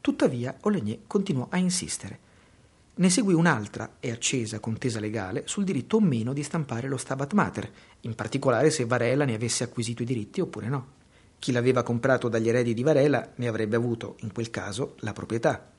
Tuttavia 0.00 0.56
Olegnier 0.60 1.00
continuò 1.06 1.48
a 1.50 1.56
insistere. 1.56 2.18
Ne 2.96 3.10
seguì 3.10 3.34
un'altra 3.34 3.96
e 3.98 4.12
accesa 4.12 4.60
contesa 4.60 5.00
legale 5.00 5.42
sul 5.46 5.64
diritto 5.64 5.96
o 5.96 6.00
meno 6.00 6.32
di 6.32 6.44
stampare 6.44 6.86
lo 6.86 6.96
Stabat 6.96 7.32
Mater, 7.32 7.72
in 8.02 8.14
particolare 8.14 8.70
se 8.70 8.84
Varela 8.84 9.24
ne 9.24 9.34
avesse 9.34 9.64
acquisito 9.64 10.02
i 10.02 10.06
diritti 10.06 10.40
oppure 10.40 10.68
no. 10.68 10.86
Chi 11.40 11.50
l'aveva 11.50 11.82
comprato 11.82 12.28
dagli 12.28 12.48
eredi 12.48 12.72
di 12.72 12.82
Varela 12.84 13.32
ne 13.34 13.48
avrebbe 13.48 13.74
avuto, 13.74 14.16
in 14.20 14.32
quel 14.32 14.50
caso, 14.50 14.94
la 15.00 15.12
proprietà, 15.12 15.72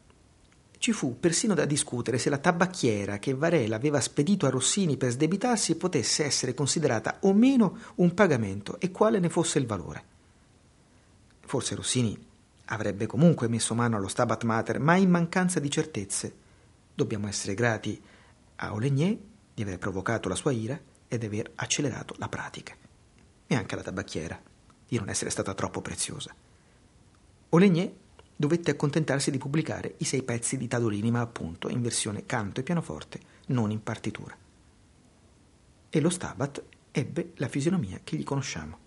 ci 0.86 0.92
fu 0.92 1.20
persino 1.20 1.56
da 1.56 1.66
discutere 1.66 2.20
se 2.20 2.30
la 2.30 2.38
tabacchiera 2.38 3.18
che 3.18 3.34
Varela 3.34 3.76
aveva 3.76 4.00
spedito 4.00 4.46
a 4.46 4.52
Rossini 4.52 4.98
per 4.98 5.10
sdebitarsi 5.10 5.78
potesse 5.78 6.24
essere 6.24 6.54
considerata 6.54 7.18
o 7.22 7.34
meno 7.34 7.76
un 7.96 8.14
pagamento 8.14 8.80
e 8.80 8.92
quale 8.92 9.18
ne 9.18 9.30
fosse 9.30 9.58
il 9.58 9.66
valore. 9.66 10.04
Forse 11.40 11.74
Rossini 11.74 12.16
avrebbe 12.66 13.08
comunque 13.08 13.48
messo 13.48 13.74
mano 13.74 13.98
allo 13.98 14.08
Stabat 14.08 14.44
Mater, 14.44 14.80
ma 14.80 14.96
in 14.96 15.10
mancanza 15.10 15.60
di 15.60 15.72
certezze. 15.72 16.36
Dobbiamo 16.94 17.28
essere 17.28 17.56
grati 17.56 18.00
a 18.58 18.72
Olegnier 18.72 19.18
di 19.56 19.64
aver 19.64 19.80
provocato 19.80 20.30
la 20.30 20.36
sua 20.36 20.52
ira 20.52 20.80
e 21.08 21.18
di 21.18 21.26
aver 21.26 21.52
accelerato 21.56 22.14
la 22.20 22.30
pratica. 22.30 22.76
E 23.48 23.56
anche 23.56 23.74
alla 23.74 23.84
tabacchiera 23.84 24.40
di 24.88 24.98
non 25.00 25.10
essere 25.10 25.32
stata 25.32 25.56
troppo 25.56 25.82
preziosa. 25.82 26.32
Olegnier 27.50 27.92
dovette 28.36 28.72
accontentarsi 28.72 29.32
di 29.32 29.38
pubblicare 29.38 29.96
i 29.98 30.04
sei 30.04 30.24
pezzi 30.24 30.58
di 30.58 30.68
Tadolini, 30.68 31.12
ma 31.12 31.22
appunto 31.22 31.70
in 31.70 31.82
versione 31.82 32.26
canto 32.26 32.60
e 32.60 32.64
pianoforte, 32.64 33.20
non 33.48 33.72
in 33.72 33.82
partitura. 33.82 34.36
E 35.90 36.00
lo 36.02 36.10
Stabat 36.10 36.64
ebbe 36.92 37.32
la 37.36 37.48
fisionomia 37.48 38.00
che 38.04 38.18
gli 38.18 38.24
conosciamo. 38.24 38.78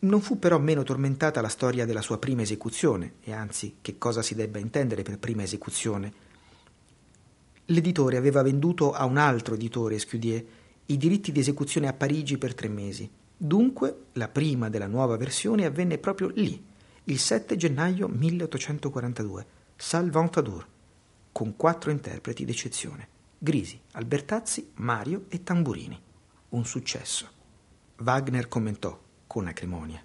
Non 0.00 0.20
fu 0.20 0.38
però 0.38 0.58
meno 0.58 0.82
tormentata 0.82 1.40
la 1.40 1.48
storia 1.48 1.86
della 1.86 2.00
sua 2.00 2.18
prima 2.18 2.42
esecuzione, 2.42 3.14
e 3.22 3.32
anzi, 3.32 3.76
che 3.80 3.98
cosa 3.98 4.22
si 4.22 4.34
debba 4.34 4.58
intendere 4.58 5.02
per 5.02 5.18
prima 5.18 5.42
esecuzione. 5.42 6.12
L'editore 7.66 8.16
aveva 8.16 8.42
venduto 8.42 8.92
a 8.92 9.04
un 9.04 9.16
altro 9.16 9.54
editore, 9.54 9.98
Scudier, 9.98 10.44
i 10.86 10.96
diritti 10.96 11.30
di 11.30 11.38
esecuzione 11.38 11.86
a 11.86 11.92
Parigi 11.92 12.36
per 12.36 12.54
tre 12.54 12.68
mesi. 12.68 13.08
Dunque, 13.36 14.06
la 14.14 14.28
prima 14.28 14.68
della 14.68 14.88
nuova 14.88 15.16
versione 15.16 15.66
avvenne 15.66 15.98
proprio 15.98 16.28
lì, 16.34 16.60
il 17.06 17.18
7 17.18 17.56
gennaio 17.56 18.06
1842, 18.06 19.46
Salventadour, 19.74 20.64
con 21.32 21.56
quattro 21.56 21.90
interpreti 21.90 22.44
d'eccezione, 22.44 23.08
Grisi, 23.38 23.80
Albertazzi, 23.92 24.70
Mario 24.74 25.24
e 25.28 25.42
Tamburini. 25.42 26.00
Un 26.50 26.64
successo. 26.64 27.28
Wagner 27.96 28.46
commentò, 28.46 28.96
con 29.26 29.48
acrimonia, 29.48 30.00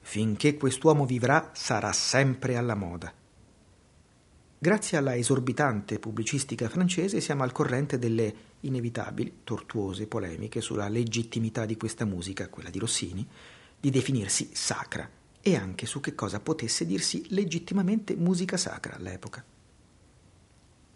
finché 0.00 0.56
quest'uomo 0.56 1.06
vivrà 1.06 1.50
sarà 1.54 1.92
sempre 1.92 2.56
alla 2.56 2.74
moda. 2.74 3.12
Grazie 4.58 4.98
alla 4.98 5.14
esorbitante 5.14 6.00
pubblicistica 6.00 6.68
francese 6.68 7.20
siamo 7.20 7.44
al 7.44 7.52
corrente 7.52 7.96
delle 7.96 8.34
inevitabili, 8.60 9.40
tortuose 9.44 10.08
polemiche 10.08 10.60
sulla 10.60 10.88
legittimità 10.88 11.64
di 11.64 11.76
questa 11.76 12.04
musica, 12.04 12.48
quella 12.48 12.70
di 12.70 12.78
Rossini, 12.80 13.28
di 13.78 13.90
definirsi 13.90 14.50
sacra 14.52 15.08
e 15.46 15.56
anche 15.56 15.84
su 15.84 16.00
che 16.00 16.14
cosa 16.14 16.40
potesse 16.40 16.86
dirsi 16.86 17.22
legittimamente 17.28 18.16
musica 18.16 18.56
sacra 18.56 18.96
all'epoca. 18.96 19.44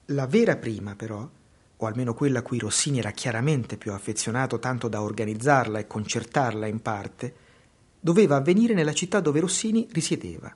La 0.06 0.26
vera 0.26 0.56
prima, 0.56 0.96
però, 0.96 1.28
o 1.76 1.86
almeno 1.86 2.14
quella 2.14 2.38
a 2.38 2.42
cui 2.42 2.58
Rossini 2.58 2.98
era 2.98 3.10
chiaramente 3.10 3.76
più 3.76 3.92
affezionato 3.92 4.58
tanto 4.58 4.88
da 4.88 5.02
organizzarla 5.02 5.78
e 5.78 5.86
concertarla 5.86 6.66
in 6.66 6.80
parte, 6.80 7.34
doveva 8.00 8.36
avvenire 8.36 8.72
nella 8.72 8.94
città 8.94 9.20
dove 9.20 9.40
Rossini 9.40 9.86
risiedeva 9.90 10.50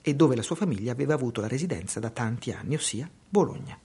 e 0.00 0.14
dove 0.14 0.36
la 0.36 0.42
sua 0.42 0.54
famiglia 0.54 0.92
aveva 0.92 1.14
avuto 1.14 1.40
la 1.40 1.48
residenza 1.48 1.98
da 1.98 2.10
tanti 2.10 2.52
anni, 2.52 2.76
ossia 2.76 3.10
Bologna, 3.28 3.76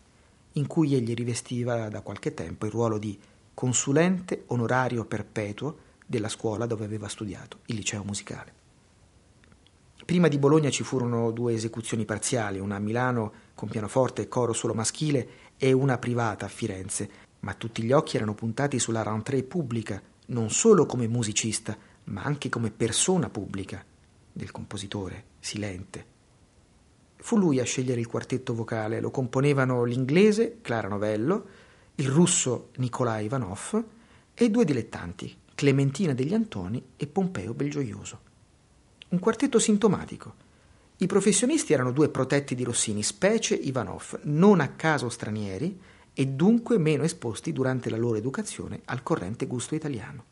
in 0.54 0.68
cui 0.68 0.94
egli 0.94 1.16
rivestiva 1.16 1.90
da 1.90 2.02
qualche 2.02 2.36
tempo 2.36 2.68
il 2.68 2.72
ruolo 2.72 3.00
di 3.00 3.18
consulente 3.56 4.44
onorario 4.48 5.06
perpetuo 5.06 5.76
della 6.06 6.30
scuola 6.30 6.68
dove 6.68 6.86
aveva 6.86 7.08
studiato, 7.08 7.62
il 7.66 7.78
liceo 7.78 8.04
musicale. 8.04 8.59
Prima 10.10 10.28
di 10.28 10.40
Bologna 10.40 10.72
ci 10.72 10.82
furono 10.82 11.30
due 11.30 11.54
esecuzioni 11.54 12.04
parziali, 12.04 12.58
una 12.58 12.78
a 12.78 12.80
Milano 12.80 13.32
con 13.54 13.70
pianoforte 13.70 14.24
e 14.24 14.28
coro 14.28 14.54
solo 14.54 14.74
maschile 14.74 15.30
e 15.56 15.72
una 15.72 16.00
privata 16.00 16.48
a 16.48 16.50
Firenze, 16.50 17.10
ma 17.42 17.54
tutti 17.54 17.84
gli 17.84 17.92
occhi 17.92 18.16
erano 18.16 18.34
puntati 18.34 18.80
sulla 18.80 19.04
rentrée 19.04 19.44
pubblica, 19.44 20.02
non 20.30 20.50
solo 20.50 20.88
come 20.88 21.08
musicista, 21.08 21.78
ma 22.06 22.24
anche 22.24 22.50
come 22.50 22.72
persona 22.72 23.30
pubblica 23.30 23.86
del 24.32 24.50
compositore, 24.50 25.26
Silente. 25.38 26.06
Fu 27.18 27.38
lui 27.38 27.60
a 27.60 27.64
scegliere 27.64 28.00
il 28.00 28.08
quartetto 28.08 28.56
vocale, 28.56 29.02
lo 29.02 29.12
componevano 29.12 29.84
l'inglese 29.84 30.58
Clara 30.62 30.88
Novello, 30.88 31.46
il 31.94 32.08
russo 32.08 32.70
Nikolai 32.78 33.26
Ivanov 33.26 33.84
e 34.34 34.50
due 34.50 34.66
dilettanti, 34.66 35.38
Clementina 35.54 36.16
degli 36.16 36.34
Antoni 36.34 36.84
e 36.98 37.06
Pompeo 37.06 37.54
Belgioioso 37.54 38.29
un 39.10 39.20
quartetto 39.20 39.58
sintomatico. 39.58 40.48
I 40.98 41.08
professionisti 41.08 41.74
erano 41.74 41.92
due 41.92 42.10
protetti 42.10 42.54
di 42.54 42.64
Rossini, 42.64 43.02
specie 43.02 43.56
Ivanov, 43.56 44.20
non 44.24 44.60
a 44.60 44.70
caso 44.70 45.10
stranieri, 45.10 45.80
e 46.14 46.28
dunque 46.28 46.78
meno 46.78 47.04
esposti 47.04 47.52
durante 47.52 47.90
la 47.90 47.98
loro 47.98 48.18
educazione 48.18 48.82
al 48.86 49.02
corrente 49.02 49.48
gusto 49.48 49.74
italiano, 49.74 50.26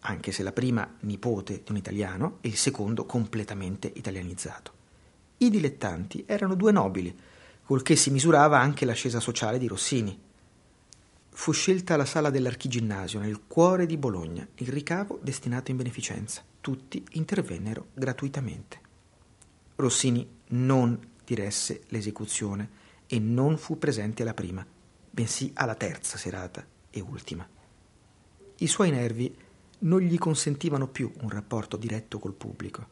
anche 0.00 0.32
se 0.32 0.42
la 0.42 0.52
prima 0.52 0.96
nipote 1.00 1.62
di 1.64 1.70
un 1.72 1.76
italiano 1.76 2.38
e 2.40 2.48
il 2.48 2.56
secondo 2.56 3.04
completamente 3.04 3.90
italianizzato. 3.94 4.72
I 5.38 5.50
dilettanti 5.50 6.24
erano 6.26 6.54
due 6.54 6.72
nobili, 6.72 7.14
col 7.64 7.82
che 7.82 7.96
si 7.96 8.10
misurava 8.10 8.58
anche 8.58 8.86
l'ascesa 8.86 9.20
sociale 9.20 9.58
di 9.58 9.66
Rossini. 9.66 10.18
Fu 11.28 11.52
scelta 11.52 11.96
la 11.96 12.04
sala 12.06 12.30
dell'Archiginnasio 12.30 13.18
nel 13.18 13.42
cuore 13.46 13.84
di 13.84 13.98
Bologna, 13.98 14.46
il 14.54 14.68
ricavo 14.68 15.18
destinato 15.22 15.70
in 15.70 15.76
beneficenza. 15.76 16.42
Tutti 16.62 17.04
intervennero 17.14 17.88
gratuitamente. 17.92 18.78
Rossini 19.74 20.24
non 20.50 20.96
diresse 21.24 21.82
l'esecuzione 21.88 22.70
e 23.08 23.18
non 23.18 23.58
fu 23.58 23.78
presente 23.78 24.22
alla 24.22 24.32
prima, 24.32 24.64
bensì 25.10 25.50
alla 25.54 25.74
terza 25.74 26.16
serata 26.16 26.64
e 26.88 27.00
ultima. 27.00 27.44
I 28.58 28.66
suoi 28.68 28.92
nervi 28.92 29.36
non 29.80 30.02
gli 30.02 30.16
consentivano 30.18 30.86
più 30.86 31.12
un 31.22 31.30
rapporto 31.30 31.76
diretto 31.76 32.20
col 32.20 32.34
pubblico. 32.34 32.86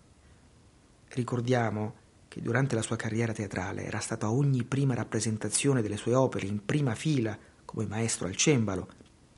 Ricordiamo 1.10 1.94
che 2.26 2.42
durante 2.42 2.74
la 2.74 2.82
sua 2.82 2.96
carriera 2.96 3.32
teatrale 3.32 3.84
era 3.84 4.00
stato 4.00 4.26
a 4.26 4.32
ogni 4.32 4.64
prima 4.64 4.94
rappresentazione 4.94 5.80
delle 5.80 5.96
sue 5.96 6.14
opere 6.16 6.48
in 6.48 6.64
prima 6.64 6.96
fila 6.96 7.38
come 7.64 7.86
maestro 7.86 8.26
al 8.26 8.34
cembalo, 8.34 8.88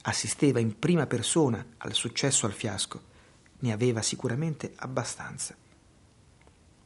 assisteva 0.05 0.59
in 0.59 0.79
prima 0.79 1.07
persona 1.07 1.63
al 1.77 1.93
successo 1.93 2.47
al 2.47 2.53
fiasco, 2.53 3.11
ne 3.63 3.73
aveva 3.73 4.03
sicuramente 4.03 4.73
abbastanza. 4.77 5.57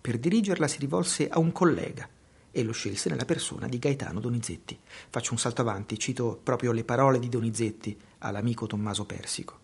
Per 0.00 0.18
dirigerla 0.18 0.66
si 0.66 0.78
rivolse 0.78 1.28
a 1.28 1.38
un 1.38 1.52
collega, 1.52 2.08
e 2.56 2.62
lo 2.62 2.72
scelse 2.72 3.10
nella 3.10 3.26
persona 3.26 3.68
di 3.68 3.78
Gaetano 3.78 4.18
Donizetti. 4.18 4.78
Faccio 5.10 5.32
un 5.32 5.38
salto 5.38 5.60
avanti, 5.60 5.98
cito 5.98 6.40
proprio 6.42 6.72
le 6.72 6.84
parole 6.84 7.18
di 7.18 7.28
Donizetti 7.28 7.94
all'amico 8.18 8.66
Tommaso 8.66 9.04
Persico. 9.04 9.60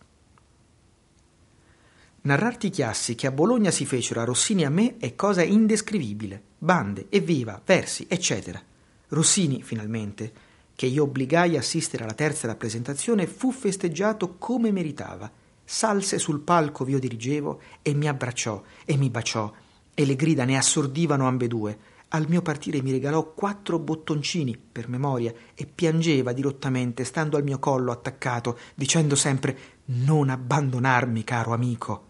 Narrarti 2.21 2.69
chiassi 2.69 3.15
che 3.15 3.25
a 3.25 3.31
Bologna 3.31 3.71
si 3.71 3.87
fecero 3.87 4.21
a 4.21 4.25
Rossini 4.25 4.63
a 4.63 4.69
me 4.69 4.97
è 4.97 5.15
cosa 5.15 5.41
indescrivibile. 5.41 6.39
Bande, 6.59 7.07
evviva, 7.09 7.59
versi, 7.65 8.05
eccetera. 8.07 8.61
Rossini, 9.07 9.63
finalmente, 9.63 10.31
che 10.75 10.85
io 10.85 11.03
obbligai 11.03 11.55
a 11.55 11.59
assistere 11.59 12.03
alla 12.03 12.13
terza 12.13 12.45
rappresentazione, 12.45 13.25
fu 13.25 13.51
festeggiato 13.51 14.35
come 14.37 14.71
meritava. 14.71 15.31
Salse 15.63 16.19
sul 16.19 16.41
palco 16.41 16.87
io 16.87 16.99
dirigevo 16.99 17.61
e 17.81 17.93
mi 17.93 18.07
abbracciò 18.07 18.61
e 18.85 18.97
mi 18.97 19.09
baciò 19.09 19.51
e 19.93 20.05
le 20.05 20.15
grida 20.15 20.43
ne 20.43 20.57
assordivano 20.57 21.27
ambedue 21.27 21.91
al 22.15 22.27
mio 22.29 22.43
partire 22.43 22.81
mi 22.81 22.91
regalò 22.91 23.33
quattro 23.33 23.79
bottoncini 23.79 24.55
per 24.55 24.87
memoria 24.87 25.33
e 25.55 25.65
piangeva 25.65 26.31
dirottamente, 26.31 27.05
stando 27.05 27.37
al 27.37 27.43
mio 27.43 27.57
collo 27.57 27.91
attaccato, 27.91 28.59
dicendo 28.75 29.15
sempre 29.15 29.81
non 29.85 30.29
abbandonarmi, 30.29 31.23
caro 31.23 31.53
amico. 31.53 32.07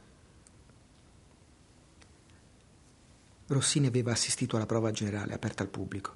Rossini 3.48 3.88
aveva 3.88 4.12
assistito 4.12 4.58
alla 4.58 4.66
prova 4.66 4.92
generale 4.92 5.34
aperta 5.34 5.64
al 5.64 5.70
pubblico. 5.70 6.14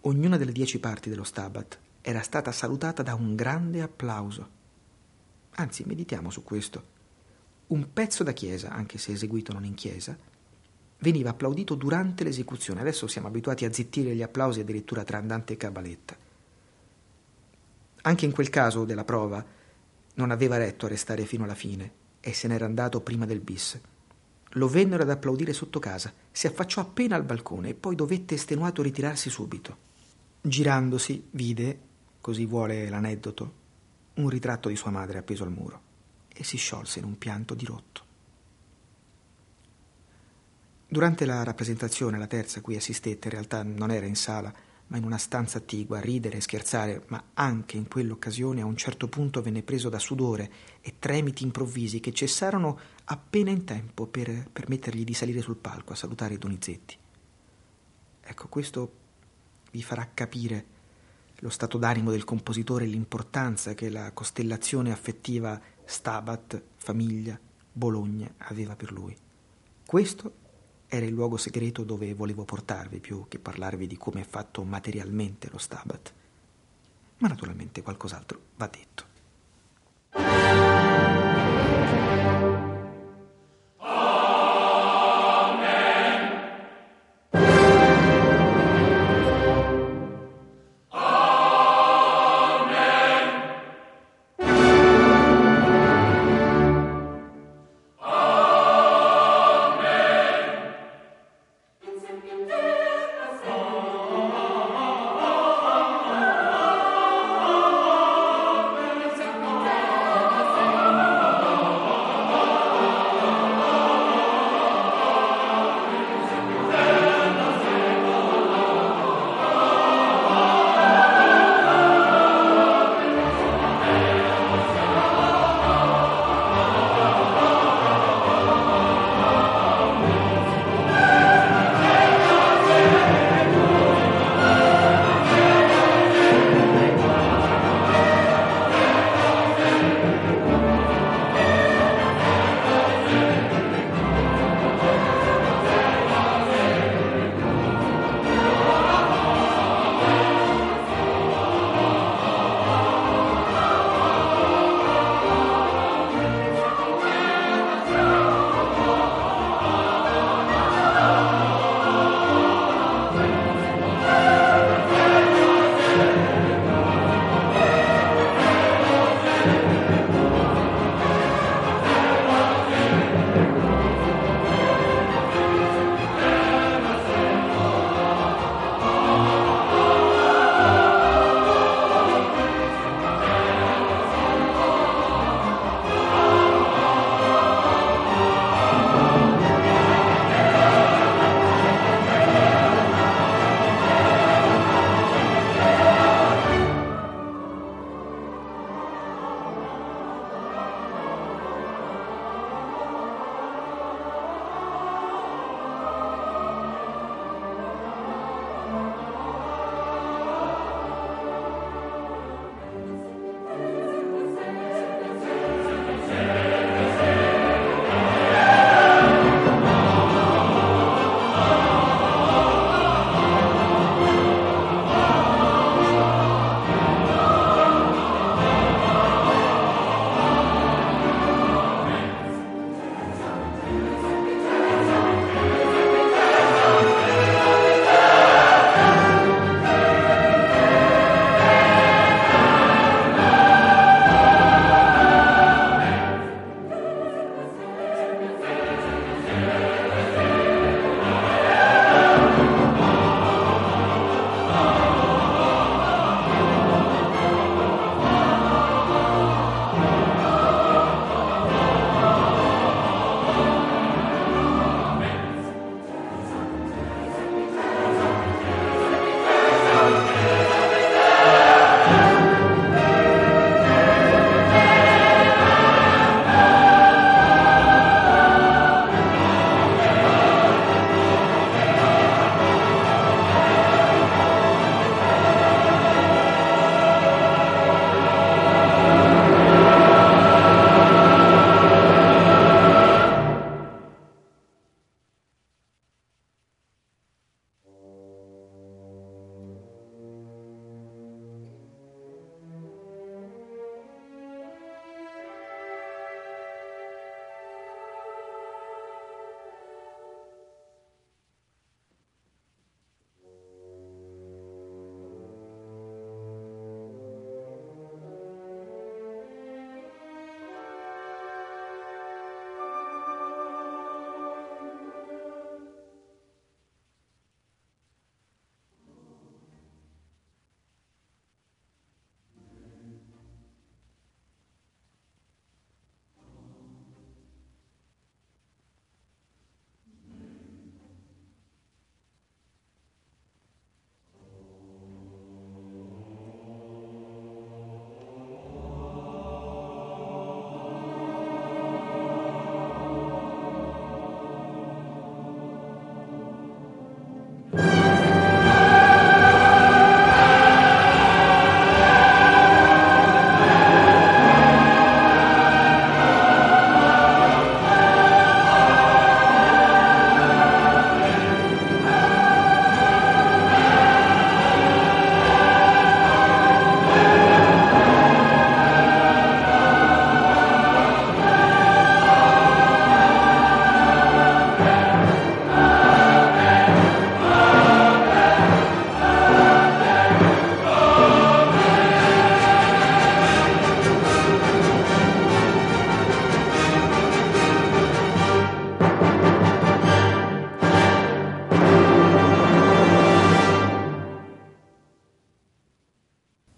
Ognuna 0.00 0.36
delle 0.36 0.52
dieci 0.52 0.80
parti 0.80 1.08
dello 1.08 1.24
Stabat 1.24 1.78
era 2.00 2.22
stata 2.22 2.50
salutata 2.50 3.02
da 3.04 3.14
un 3.14 3.36
grande 3.36 3.82
applauso. 3.82 4.62
Anzi, 5.56 5.84
meditiamo 5.86 6.30
su 6.30 6.42
questo. 6.42 6.92
Un 7.68 7.92
pezzo 7.92 8.22
da 8.22 8.32
chiesa, 8.32 8.70
anche 8.70 8.98
se 8.98 9.12
eseguito 9.12 9.52
non 9.52 9.64
in 9.64 9.74
chiesa, 9.74 10.16
veniva 10.98 11.30
applaudito 11.30 11.74
durante 11.74 12.24
l'esecuzione. 12.24 12.80
Adesso 12.80 13.06
siamo 13.06 13.28
abituati 13.28 13.64
a 13.64 13.72
zittire 13.72 14.14
gli 14.14 14.22
applausi 14.22 14.60
addirittura 14.60 15.04
tra 15.04 15.18
andante 15.18 15.52
e 15.52 15.56
cabaletta. 15.56 16.16
Anche 18.02 18.24
in 18.24 18.32
quel 18.32 18.50
caso 18.50 18.84
della 18.84 19.04
prova 19.04 19.44
non 20.14 20.30
aveva 20.30 20.56
retto 20.56 20.86
a 20.86 20.90
restare 20.90 21.24
fino 21.24 21.44
alla 21.44 21.54
fine 21.54 22.02
e 22.20 22.32
se 22.32 22.48
n'era 22.48 22.66
andato 22.66 23.00
prima 23.00 23.24
del 23.24 23.40
bis. 23.40 23.80
Lo 24.56 24.68
vennero 24.68 25.02
ad 25.02 25.10
applaudire 25.10 25.52
sotto 25.52 25.78
casa, 25.78 26.12
si 26.30 26.46
affacciò 26.46 26.80
appena 26.80 27.16
al 27.16 27.24
balcone 27.24 27.70
e 27.70 27.74
poi 27.74 27.94
dovette 27.94 28.34
estenuato 28.34 28.82
ritirarsi 28.82 29.30
subito. 29.30 29.76
Girandosi, 30.40 31.28
vide, 31.30 31.78
così 32.20 32.44
vuole 32.44 32.88
l'aneddoto, 32.88 33.62
un 34.14 34.28
ritratto 34.28 34.68
di 34.68 34.76
sua 34.76 34.90
madre 34.90 35.18
appeso 35.18 35.44
al 35.44 35.50
muro 35.50 35.92
e 36.32 36.44
si 36.44 36.56
sciolse 36.56 36.98
in 36.98 37.04
un 37.04 37.18
pianto 37.18 37.54
dirotto. 37.54 38.02
Durante 40.86 41.24
la 41.24 41.42
rappresentazione, 41.42 42.18
la 42.18 42.26
terza 42.26 42.58
a 42.58 42.62
cui 42.62 42.76
assistette, 42.76 43.26
in 43.26 43.34
realtà 43.34 43.62
non 43.62 43.90
era 43.90 44.06
in 44.06 44.14
sala, 44.14 44.52
ma 44.88 44.96
in 44.96 45.04
una 45.04 45.18
stanza 45.18 45.58
attigua, 45.58 45.98
a 45.98 46.00
ridere 46.00 46.36
e 46.36 46.40
scherzare, 46.40 47.04
ma 47.08 47.30
anche 47.34 47.76
in 47.76 47.88
quell'occasione 47.88 48.60
a 48.60 48.66
un 48.66 48.76
certo 48.76 49.08
punto 49.08 49.42
venne 49.42 49.62
preso 49.62 49.88
da 49.88 49.98
sudore 49.98 50.50
e 50.80 50.94
tremiti 50.98 51.42
improvvisi 51.42 52.00
che 52.00 52.12
cessarono 52.12 52.78
appena 53.04 53.50
in 53.50 53.64
tempo 53.64 54.06
per 54.06 54.48
permettergli 54.52 55.04
di 55.04 55.14
salire 55.14 55.40
sul 55.40 55.56
palco 55.56 55.94
a 55.94 55.96
salutare 55.96 56.38
Donizetti. 56.38 56.96
Ecco, 58.20 58.48
questo 58.48 58.92
vi 59.70 59.82
farà 59.82 60.08
capire 60.12 60.64
lo 61.44 61.50
stato 61.50 61.76
d'animo 61.76 62.10
del 62.10 62.24
compositore 62.24 62.84
e 62.84 62.88
l'importanza 62.88 63.74
che 63.74 63.90
la 63.90 64.12
costellazione 64.12 64.90
affettiva 64.90 65.60
Stabat, 65.84 66.62
famiglia, 66.76 67.38
Bologna 67.70 68.32
aveva 68.38 68.76
per 68.76 68.90
lui. 68.90 69.14
Questo 69.84 70.32
era 70.86 71.04
il 71.04 71.12
luogo 71.12 71.36
segreto 71.36 71.84
dove 71.84 72.14
volevo 72.14 72.44
portarvi 72.44 72.98
più 72.98 73.26
che 73.28 73.38
parlarvi 73.38 73.86
di 73.86 73.98
come 73.98 74.22
è 74.22 74.26
fatto 74.26 74.64
materialmente 74.64 75.50
lo 75.50 75.58
Stabat. 75.58 76.14
Ma 77.18 77.28
naturalmente 77.28 77.82
qualcos'altro 77.82 78.40
va 78.56 78.66
detto. 78.66 79.04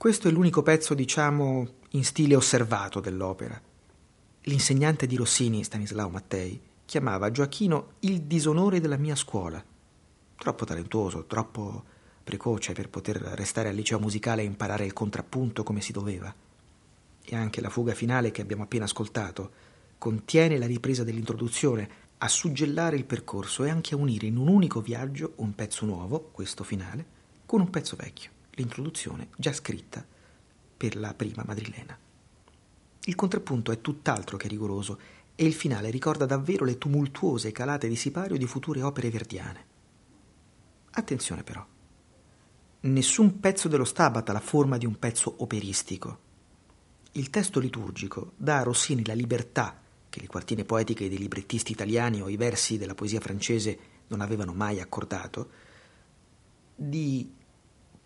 Questo 0.06 0.28
è 0.28 0.30
l'unico 0.30 0.62
pezzo, 0.62 0.94
diciamo, 0.94 1.66
in 1.90 2.04
stile 2.04 2.36
osservato 2.36 3.00
dell'opera. 3.00 3.60
L'insegnante 4.42 5.04
di 5.04 5.16
Rossini, 5.16 5.64
Stanislao 5.64 6.08
Mattei, 6.10 6.60
chiamava 6.84 7.32
Gioacchino 7.32 7.94
il 8.00 8.22
disonore 8.22 8.78
della 8.78 8.98
mia 8.98 9.16
scuola. 9.16 9.60
Troppo 10.36 10.64
talentuoso, 10.64 11.24
troppo 11.24 11.82
precoce 12.22 12.72
per 12.72 12.88
poter 12.88 13.16
restare 13.16 13.70
al 13.70 13.74
liceo 13.74 13.98
musicale 13.98 14.42
e 14.42 14.44
imparare 14.44 14.84
il 14.84 14.92
contrappunto 14.92 15.64
come 15.64 15.80
si 15.80 15.90
doveva. 15.90 16.32
E 17.24 17.34
anche 17.34 17.60
la 17.60 17.68
fuga 17.68 17.92
finale 17.92 18.30
che 18.30 18.42
abbiamo 18.42 18.62
appena 18.62 18.84
ascoltato 18.84 19.50
contiene 19.98 20.56
la 20.56 20.66
ripresa 20.66 21.02
dell'introduzione 21.02 21.88
a 22.18 22.28
suggellare 22.28 22.94
il 22.94 23.06
percorso 23.06 23.64
e 23.64 23.70
anche 23.70 23.94
a 23.94 23.98
unire 23.98 24.26
in 24.26 24.36
un 24.36 24.46
unico 24.46 24.80
viaggio 24.80 25.32
un 25.38 25.52
pezzo 25.56 25.84
nuovo, 25.84 26.28
questo 26.30 26.62
finale, 26.62 27.04
con 27.44 27.58
un 27.58 27.70
pezzo 27.70 27.96
vecchio, 27.96 28.30
l'introduzione 28.56 29.28
già 29.36 29.52
scritta 29.52 30.04
per 30.76 30.96
la 30.96 31.14
prima 31.14 31.44
madrilena. 31.46 31.96
Il 33.04 33.14
contrappunto 33.14 33.70
è 33.70 33.80
tutt'altro 33.80 34.36
che 34.36 34.48
rigoroso 34.48 34.98
e 35.34 35.44
il 35.44 35.54
finale 35.54 35.90
ricorda 35.90 36.26
davvero 36.26 36.64
le 36.64 36.78
tumultuose 36.78 37.52
calate 37.52 37.88
di 37.88 37.96
sipario 37.96 38.36
di 38.36 38.46
future 38.46 38.82
opere 38.82 39.10
verdiane. 39.10 39.64
Attenzione 40.90 41.42
però, 41.42 41.64
nessun 42.80 43.38
pezzo 43.38 43.68
dello 43.68 43.84
Stabat 43.84 44.28
ha 44.28 44.32
la 44.32 44.40
forma 44.40 44.78
di 44.78 44.86
un 44.86 44.98
pezzo 44.98 45.34
operistico. 45.38 46.24
Il 47.12 47.30
testo 47.30 47.60
liturgico 47.60 48.32
dà 48.36 48.58
a 48.58 48.62
Rossini 48.62 49.04
la 49.04 49.14
libertà 49.14 49.80
che 50.08 50.20
le 50.20 50.26
quartine 50.26 50.64
poetiche 50.64 51.08
dei 51.08 51.18
librettisti 51.18 51.72
italiani 51.72 52.22
o 52.22 52.28
i 52.28 52.36
versi 52.36 52.78
della 52.78 52.94
poesia 52.94 53.20
francese 53.20 53.78
non 54.08 54.22
avevano 54.22 54.52
mai 54.54 54.80
accordato, 54.80 55.50
di 56.74 57.35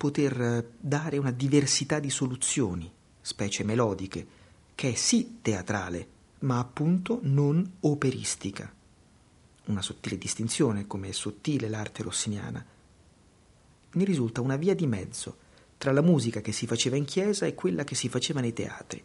poter 0.01 0.67
dare 0.81 1.19
una 1.19 1.31
diversità 1.31 1.99
di 1.99 2.09
soluzioni, 2.09 2.91
specie 3.21 3.65
melodiche, 3.65 4.27
che 4.75 4.93
è 4.93 4.95
sì 4.95 5.41
teatrale, 5.43 6.09
ma 6.39 6.59
appunto 6.59 7.19
non 7.25 7.73
operistica. 7.81 8.73
Una 9.67 9.83
sottile 9.83 10.17
distinzione, 10.17 10.87
come 10.87 11.09
è 11.09 11.13
sottile 11.13 11.69
l'arte 11.69 12.03
rossiniana. 12.03 12.65
Ne 13.93 14.05
risulta 14.05 14.41
una 14.41 14.57
via 14.57 14.75
di 14.75 14.87
mezzo 14.87 15.37
tra 15.77 15.93
la 15.93 16.01
musica 16.01 16.41
che 16.41 16.53
si 16.53 16.67
faceva 16.67 16.97
in 16.97 17.05
chiesa 17.05 17.45
e 17.45 17.55
quella 17.55 17.85
che 17.85 17.95
si 17.95 18.09
faceva 18.09 18.41
nei 18.41 18.55
teatri, 18.55 19.05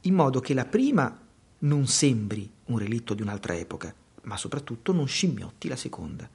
in 0.00 0.14
modo 0.14 0.40
che 0.40 0.54
la 0.54 0.64
prima 0.64 1.20
non 1.60 1.86
sembri 1.86 2.50
un 2.64 2.78
relitto 2.78 3.14
di 3.14 3.22
un'altra 3.22 3.54
epoca, 3.54 3.94
ma 4.22 4.36
soprattutto 4.36 4.92
non 4.92 5.06
scimmiotti 5.06 5.68
la 5.68 5.76
seconda. 5.76 6.28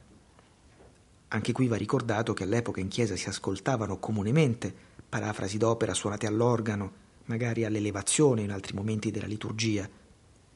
Anche 1.30 1.51
qui 1.51 1.67
va 1.67 1.75
ricordato 1.75 2.34
che 2.34 2.43
all'epoca 2.43 2.80
in 2.80 2.88
chiesa 2.88 3.15
si 3.15 3.28
ascoltavano 3.28 3.99
comunemente 3.99 4.73
parafrasi 5.09 5.57
d'opera 5.57 5.93
suonate 5.93 6.25
all'organo, 6.25 7.05
magari 7.25 7.65
all'elevazione 7.65 8.41
in 8.41 8.51
altri 8.51 8.73
momenti 8.73 9.11
della 9.11 9.25
liturgia. 9.25 9.89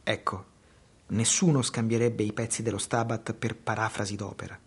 Ecco, 0.03 0.45
nessuno 1.07 1.61
scambierebbe 1.61 2.23
i 2.23 2.31
pezzi 2.31 2.63
dello 2.63 2.77
Stabat 2.77 3.33
per 3.33 3.57
parafrasi 3.57 4.15
d'opera. 4.15 4.59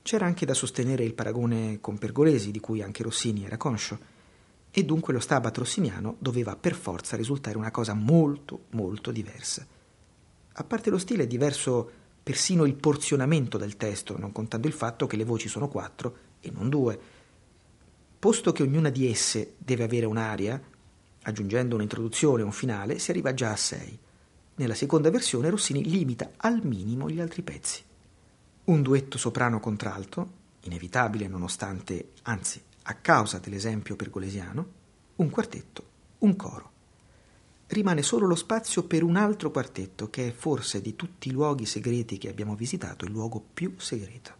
C'era 0.00 0.24
anche 0.24 0.46
da 0.46 0.54
sostenere 0.54 1.04
il 1.04 1.12
paragone 1.12 1.80
con 1.80 1.98
Pergolesi, 1.98 2.50
di 2.50 2.60
cui 2.60 2.80
anche 2.80 3.02
Rossini 3.02 3.44
era 3.44 3.58
conscio, 3.58 3.98
e 4.70 4.84
dunque 4.84 5.12
lo 5.12 5.20
Stabat 5.20 5.58
rossiniano 5.58 6.16
doveva 6.18 6.56
per 6.56 6.74
forza 6.74 7.14
risultare 7.14 7.58
una 7.58 7.70
cosa 7.70 7.92
molto, 7.92 8.64
molto 8.70 9.10
diversa. 9.10 9.66
A 10.52 10.64
parte 10.64 10.88
lo 10.88 10.98
stile 10.98 11.26
diverso 11.26 11.90
persino 12.28 12.66
il 12.66 12.74
porzionamento 12.74 13.56
del 13.56 13.78
testo, 13.78 14.18
non 14.18 14.32
contando 14.32 14.66
il 14.66 14.74
fatto 14.74 15.06
che 15.06 15.16
le 15.16 15.24
voci 15.24 15.48
sono 15.48 15.66
quattro 15.66 16.16
e 16.40 16.50
non 16.50 16.68
due. 16.68 17.00
Posto 18.18 18.52
che 18.52 18.62
ognuna 18.62 18.90
di 18.90 19.10
esse 19.10 19.54
deve 19.56 19.84
avere 19.84 20.04
un'aria, 20.04 20.60
aggiungendo 21.22 21.74
un'introduzione 21.76 22.42
e 22.42 22.44
un 22.44 22.52
finale, 22.52 22.98
si 22.98 23.10
arriva 23.10 23.32
già 23.32 23.52
a 23.52 23.56
sei. 23.56 23.98
Nella 24.56 24.74
seconda 24.74 25.08
versione 25.08 25.48
Rossini 25.48 25.82
limita 25.88 26.32
al 26.36 26.60
minimo 26.62 27.08
gli 27.08 27.18
altri 27.18 27.40
pezzi. 27.40 27.82
Un 28.64 28.82
duetto 28.82 29.16
soprano-contralto, 29.16 30.32
inevitabile 30.64 31.28
nonostante, 31.28 32.10
anzi 32.24 32.60
a 32.82 32.94
causa 32.96 33.38
dell'esempio 33.38 33.96
pergolesiano, 33.96 34.66
un 35.16 35.30
quartetto, 35.30 35.82
un 36.18 36.36
coro. 36.36 36.72
Rimane 37.68 38.02
solo 38.02 38.26
lo 38.26 38.34
spazio 38.34 38.84
per 38.84 39.02
un 39.02 39.16
altro 39.16 39.50
quartetto 39.50 40.08
che 40.08 40.28
è 40.28 40.32
forse 40.32 40.80
di 40.80 40.96
tutti 40.96 41.28
i 41.28 41.32
luoghi 41.32 41.66
segreti 41.66 42.16
che 42.16 42.30
abbiamo 42.30 42.54
visitato 42.54 43.04
il 43.04 43.10
luogo 43.10 43.44
più 43.52 43.74
segreto. 43.76 44.32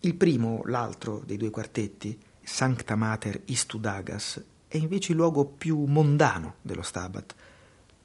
Il 0.00 0.14
primo, 0.14 0.62
l'altro 0.66 1.20
dei 1.26 1.36
due 1.36 1.50
quartetti, 1.50 2.16
Sancta 2.40 2.94
Mater 2.94 3.42
Istudagas, 3.46 4.42
è 4.68 4.76
invece 4.76 5.12
il 5.12 5.18
luogo 5.18 5.44
più 5.44 5.84
mondano 5.84 6.54
dello 6.62 6.82
Stabat. 6.82 7.34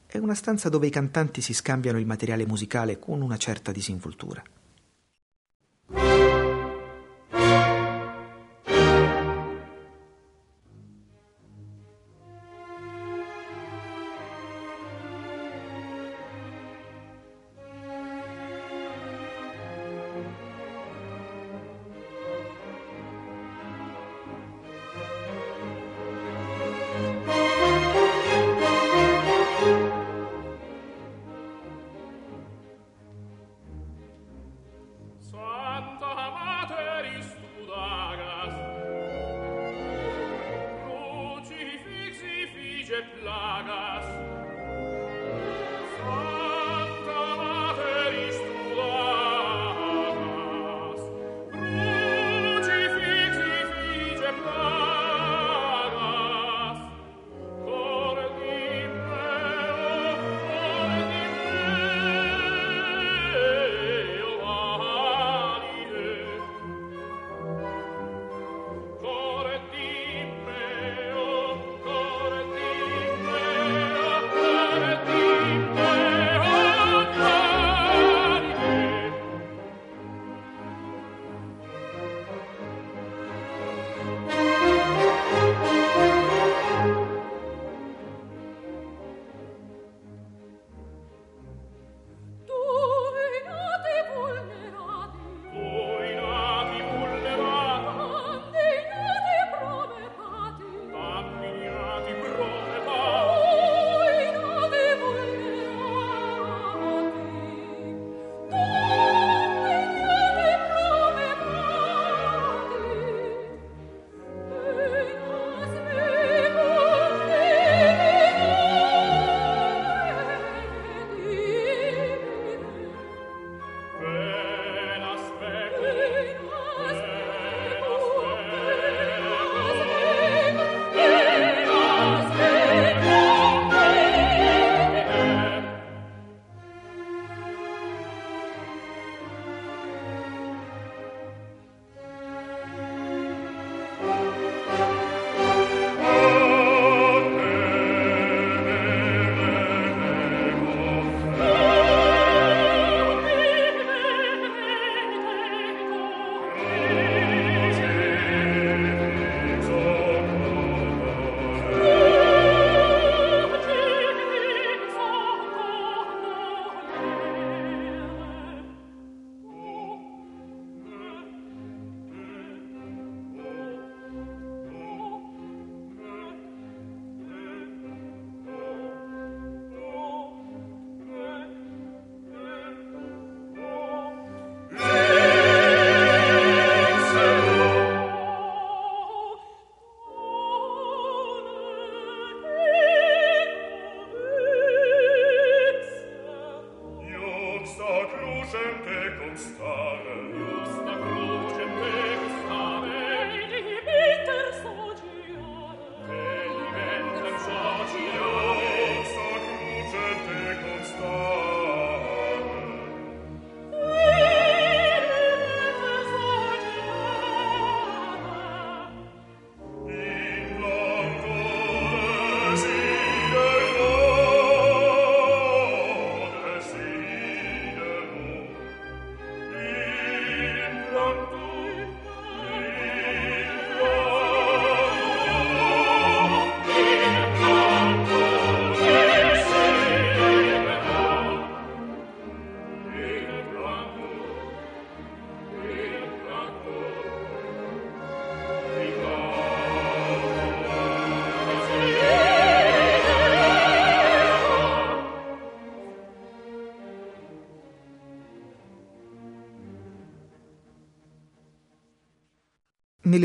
È 0.07 0.17
una 0.17 0.35
stanza 0.35 0.69
dove 0.69 0.87
i 0.87 0.91
cantanti 0.91 1.41
si 1.41 1.53
scambiano 1.53 1.99
il 1.99 2.05
materiale 2.07 2.45
musicale 2.45 2.97
con 2.97 3.21
una 3.21 3.37
certa 3.37 3.71
disinvoltura. 3.71 4.43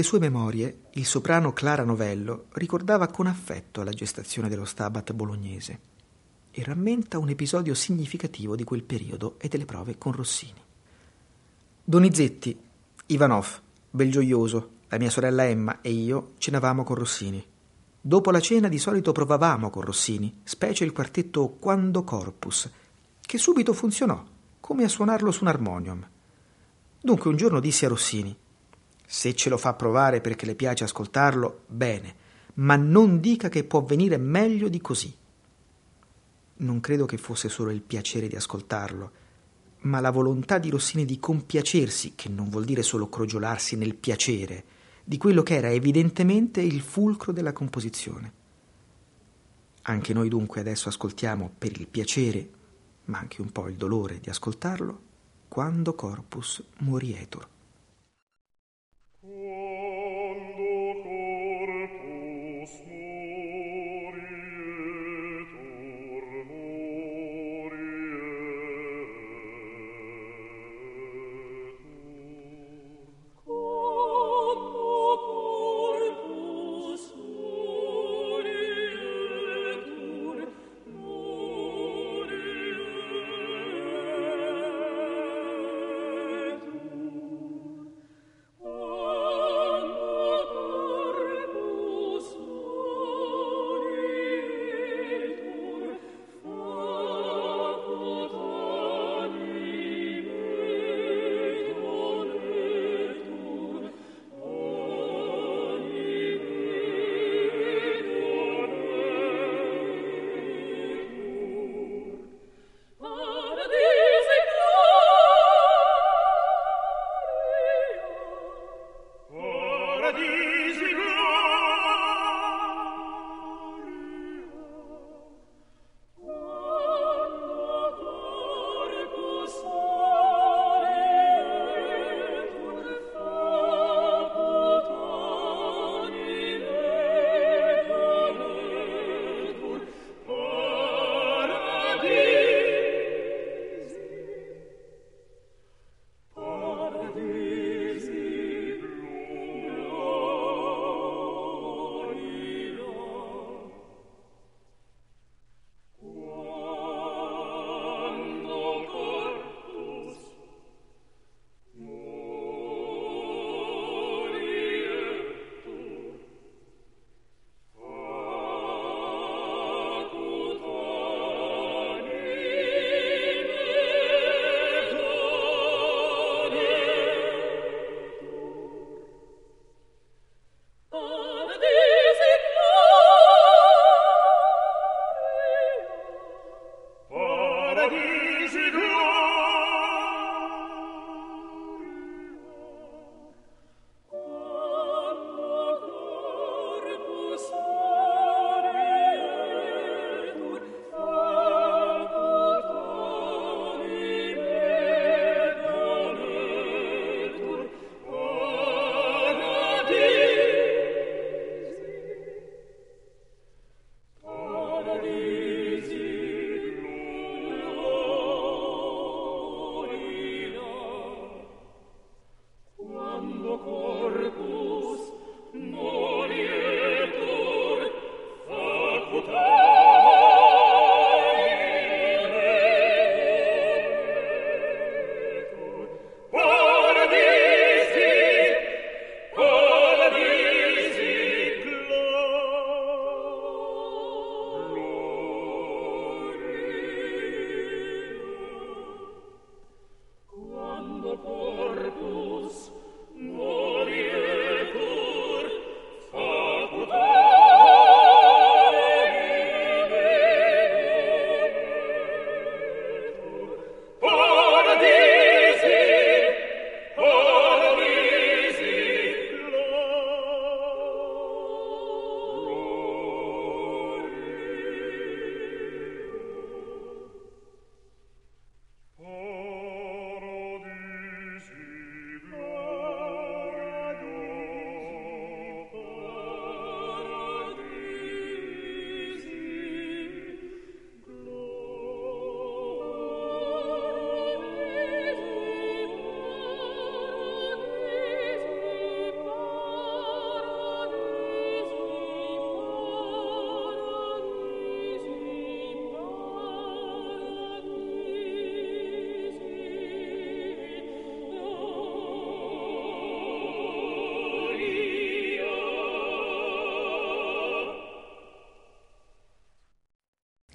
Nelle 0.03 0.14
sue 0.16 0.30
memorie, 0.30 0.78
il 0.94 1.07
soprano 1.07 1.53
Clara 1.53 1.84
Novello 1.84 2.46
ricordava 2.55 3.07
con 3.07 3.28
affetto 3.28 3.84
la 3.84 3.92
gestazione 3.92 4.48
dello 4.48 4.64
Stabat 4.64 5.12
bolognese 5.12 5.80
e 6.50 6.64
rammenta 6.64 7.20
un 7.20 7.28
episodio 7.28 7.72
significativo 7.72 8.57
di 8.57 8.64
quel 8.64 8.82
periodo 8.82 9.36
e 9.38 9.46
delle 9.46 9.64
prove 9.64 9.98
con 9.98 10.11
Rossini. 10.11 10.61
Donizetti, 11.84 12.59
Ivanov, 13.07 13.61
Belgioioso, 13.90 14.70
la 14.88 14.98
mia 14.98 15.09
sorella 15.09 15.46
Emma 15.46 15.80
e 15.80 15.90
io 15.90 16.32
cenavamo 16.38 16.82
con 16.82 16.96
Rossini. 16.96 17.46
Dopo 18.00 18.32
la 18.32 18.40
cena 18.40 18.66
di 18.66 18.78
solito 18.78 19.12
provavamo 19.12 19.70
con 19.70 19.82
Rossini, 19.82 20.40
specie 20.42 20.82
il 20.82 20.90
quartetto 20.90 21.48
Quando 21.61 22.03
Corpus, 22.03 22.68
che 23.20 23.38
subito 23.38 23.72
funzionò, 23.72 24.20
come 24.59 24.82
a 24.82 24.88
suonarlo 24.88 25.30
su 25.30 25.44
un 25.44 25.48
armonium. 25.50 26.05
Dunque 27.00 27.30
un 27.30 27.36
giorno 27.36 27.61
dissi 27.61 27.84
a 27.84 27.88
Rossini 27.88 28.36
se 29.07 29.34
ce 29.34 29.48
lo 29.48 29.57
fa 29.57 29.74
provare 29.74 30.20
perché 30.20 30.46
le 30.46 30.55
piace 30.55 30.84
ascoltarlo, 30.84 31.64
bene, 31.66 32.14
ma 32.55 32.76
non 32.76 33.20
dica 33.20 33.48
che 33.48 33.64
può 33.64 33.82
venire 33.82 34.16
meglio 34.16 34.68
di 34.68 34.80
così. 34.80 35.14
Non 36.55 36.80
credo 36.80 37.07
che 37.07 37.16
fosse 37.16 37.48
solo 37.48 37.70
il 37.70 37.82
piacere 37.82 38.28
di 38.28 38.36
ascoltarlo, 38.36 39.11
ma 39.80 40.00
la 40.00 40.11
volontà 40.11 40.59
di 40.59 40.70
Rossini 40.70 41.05
di 41.05 41.18
compiacersi, 41.18 42.12
che 42.14 42.28
non 42.28 42.48
vuol 42.50 42.64
dire 42.64 42.82
solo 42.82 43.09
crogiolarsi 43.09 43.76
nel 43.76 43.94
piacere, 43.94 44.64
di 45.05 45.18
quello 45.18 45.42
che 45.42 45.57
era 45.57 45.70
evidentemente 45.70 46.61
il 46.61 46.80
fulcro 46.80 47.32
della 47.32 47.53
composizione. 47.53 48.32
Anche 49.82 50.12
noi 50.12 50.28
dunque 50.28 50.61
adesso 50.61 50.88
ascoltiamo 50.88 51.53
per 51.59 51.72
il 51.72 51.88
piacere, 51.88 52.48
ma 53.07 53.18
anche 53.18 53.40
un 53.40 53.50
po' 53.50 53.66
il 53.68 53.74
dolore 53.74 54.20
di 54.20 54.30
ascoltarlo, 54.30 55.00
quando 55.48 55.94
corpus 55.94 56.62
morietur. 56.78 57.48
Oh. 59.25 59.62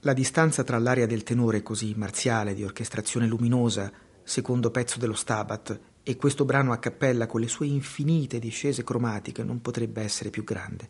La 0.08 0.14
distanza 0.14 0.64
tra 0.64 0.80
l'aria 0.80 1.06
del 1.06 1.24
tenore 1.24 1.62
così 1.62 1.94
marziale 1.98 2.54
di 2.54 2.64
orchestrazione 2.64 3.28
luminosa, 3.28 3.92
secondo 4.24 4.72
pezzo 4.72 5.00
dello 5.00 5.14
Stabat, 5.14 5.80
e 6.02 6.16
questo 6.16 6.46
brano 6.46 6.72
a 6.72 6.78
cappella 6.78 7.26
con 7.26 7.42
le 7.42 7.50
sue 7.50 7.66
infinite 7.66 8.40
discese 8.40 8.86
cromatiche 8.86 9.44
non 9.44 9.62
potrebbe 9.62 10.02
essere 10.02 10.30
più 10.30 10.46
grande. 10.46 10.90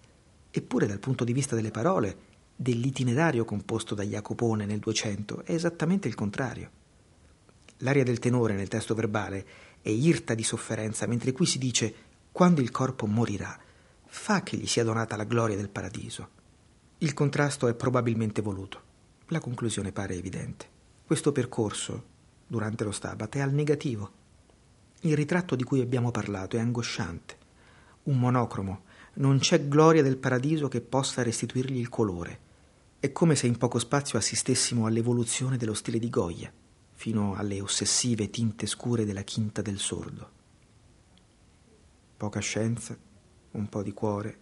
Eppure 0.52 0.86
dal 0.86 1.00
punto 1.00 1.24
di 1.24 1.34
vista 1.34 1.56
delle 1.56 1.72
parole, 1.72 2.16
dell'itinerario 2.56 3.44
composto 3.44 3.96
da 3.96 4.04
Jacopone 4.04 4.68
nel 4.68 4.78
200, 4.78 5.46
è 5.46 5.52
esattamente 5.54 6.08
il 6.08 6.14
contrario. 6.14 6.70
L'aria 7.78 8.04
del 8.04 8.20
tenore 8.20 8.54
nel 8.54 8.68
testo 8.68 8.94
verbale 8.94 9.48
è 9.82 9.90
irta 9.90 10.36
di 10.36 10.44
sofferenza, 10.44 11.08
mentre 11.08 11.32
qui 11.32 11.48
si 11.48 11.58
dice 11.58 11.96
quando 12.32 12.62
il 12.62 12.70
corpo 12.70 13.08
morirà, 13.08 13.60
fa 14.06 14.44
che 14.44 14.58
gli 14.58 14.68
sia 14.68 14.84
donata 14.84 15.16
la 15.16 15.24
gloria 15.24 15.56
del 15.56 15.70
paradiso. 15.70 16.30
Il 17.00 17.16
contrasto 17.16 17.68
è 17.68 17.74
probabilmente 17.74 18.44
voluto. 18.44 18.86
La 19.32 19.42
conclusione 19.42 19.92
pare 19.92 20.16
evidente. 20.16 20.70
Questo 21.06 21.34
percorso, 21.34 22.04
durante 22.48 22.86
lo 22.86 22.92
Stabat, 22.92 23.36
è 23.36 23.42
al 23.42 23.52
negativo. 23.52 24.12
Il 25.02 25.18
ritratto 25.18 25.58
di 25.58 25.66
cui 25.66 25.82
abbiamo 25.82 26.12
parlato 26.12 26.56
è 26.56 26.62
angosciante, 26.62 27.38
un 28.04 28.20
monocromo, 28.20 28.84
non 29.16 29.40
c'è 29.40 29.68
gloria 29.68 30.02
del 30.02 30.16
paradiso 30.16 30.70
che 30.70 30.80
possa 30.80 31.24
restituirgli 31.24 31.78
il 31.78 31.90
colore. 31.90 32.40
È 33.00 33.12
come 33.12 33.36
se 33.36 33.48
in 33.48 33.58
poco 33.58 33.80
spazio 33.80 34.18
assistessimo 34.18 34.86
all'evoluzione 34.86 35.58
dello 35.58 35.74
stile 35.74 36.00
di 36.00 36.10
Goya, 36.10 36.50
fino 36.94 37.36
alle 37.36 37.60
ossessive 37.60 38.30
tinte 38.30 38.66
scure 38.66 39.04
della 39.04 39.26
quinta 39.26 39.62
del 39.62 39.78
sordo. 39.78 40.32
Poca 42.16 42.40
scienza, 42.40 42.98
un 43.52 43.68
po' 43.68 43.84
di 43.84 43.92
cuore, 43.92 44.40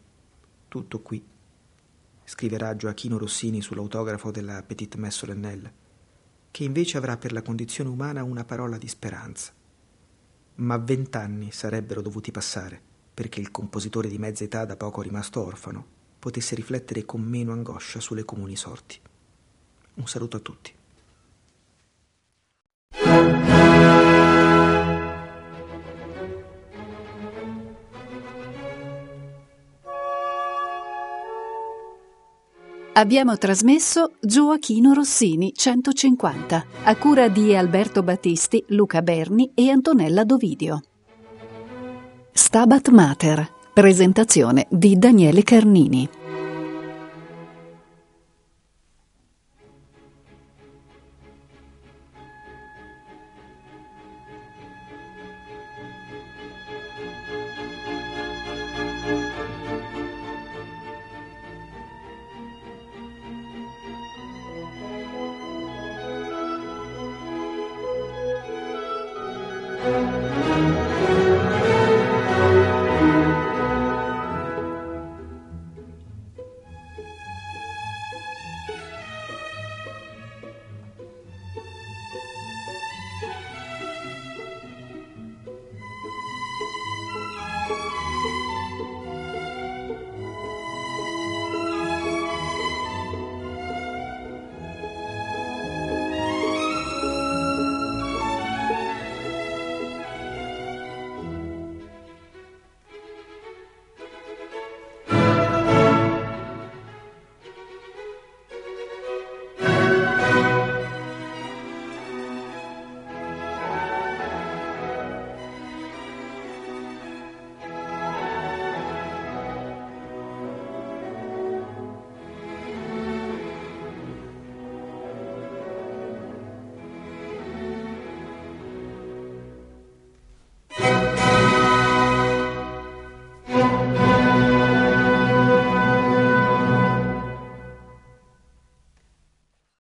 tutto 0.67 1.01
qui 1.01 1.33
scriverà 2.25 2.75
Gioachino 2.75 3.17
Rossini 3.17 3.61
sull'autografo 3.61 4.31
della 4.31 4.61
Petite 4.63 4.97
Messe 4.97 5.19
Solennelle, 5.19 5.73
che 6.51 6.63
invece 6.63 6.97
avrà 6.97 7.15
per 7.17 7.31
la 7.31 7.41
condizione 7.41 7.89
umana 7.89 8.23
una 8.23 8.43
parola 8.43 8.77
di 8.77 8.87
speranza. 8.87 9.53
Ma 10.55 10.77
vent'anni 10.77 11.51
sarebbero 11.51 12.01
dovuti 12.01 12.31
passare 12.31 12.93
perché 13.15 13.39
il 13.39 13.49
compositore 13.49 14.09
di 14.09 14.17
mezza 14.17 14.43
età 14.43 14.65
da 14.65 14.75
poco 14.75 15.01
rimasto 15.01 15.41
orfano 15.41 15.85
potesse 16.19 16.53
riflettere 16.53 17.05
con 17.05 17.21
meno 17.21 17.53
angoscia 17.53 18.01
sulle 18.01 18.25
comuni 18.25 18.57
sorti. 18.57 18.99
Un 19.95 20.07
saluto 20.07 20.37
a 20.37 20.39
tutti. 20.41 20.73
Abbiamo 32.97 33.37
trasmesso 33.37 34.13
Gioachino 34.21 34.93
Rossini 34.93 35.51
150, 35.53 36.65
a 36.85 36.95
cura 36.95 37.27
di 37.27 37.53
Alberto 37.53 38.03
Battisti, 38.03 38.63
Luca 38.69 39.01
Berni 39.01 39.51
e 39.53 39.69
Antonella 39.69 40.23
Dovidio. 40.23 40.81
Stabat 42.31 42.87
Mater, 42.91 43.51
presentazione 43.73 44.67
di 44.69 44.97
Daniele 44.97 45.43
Carnini. 45.43 46.07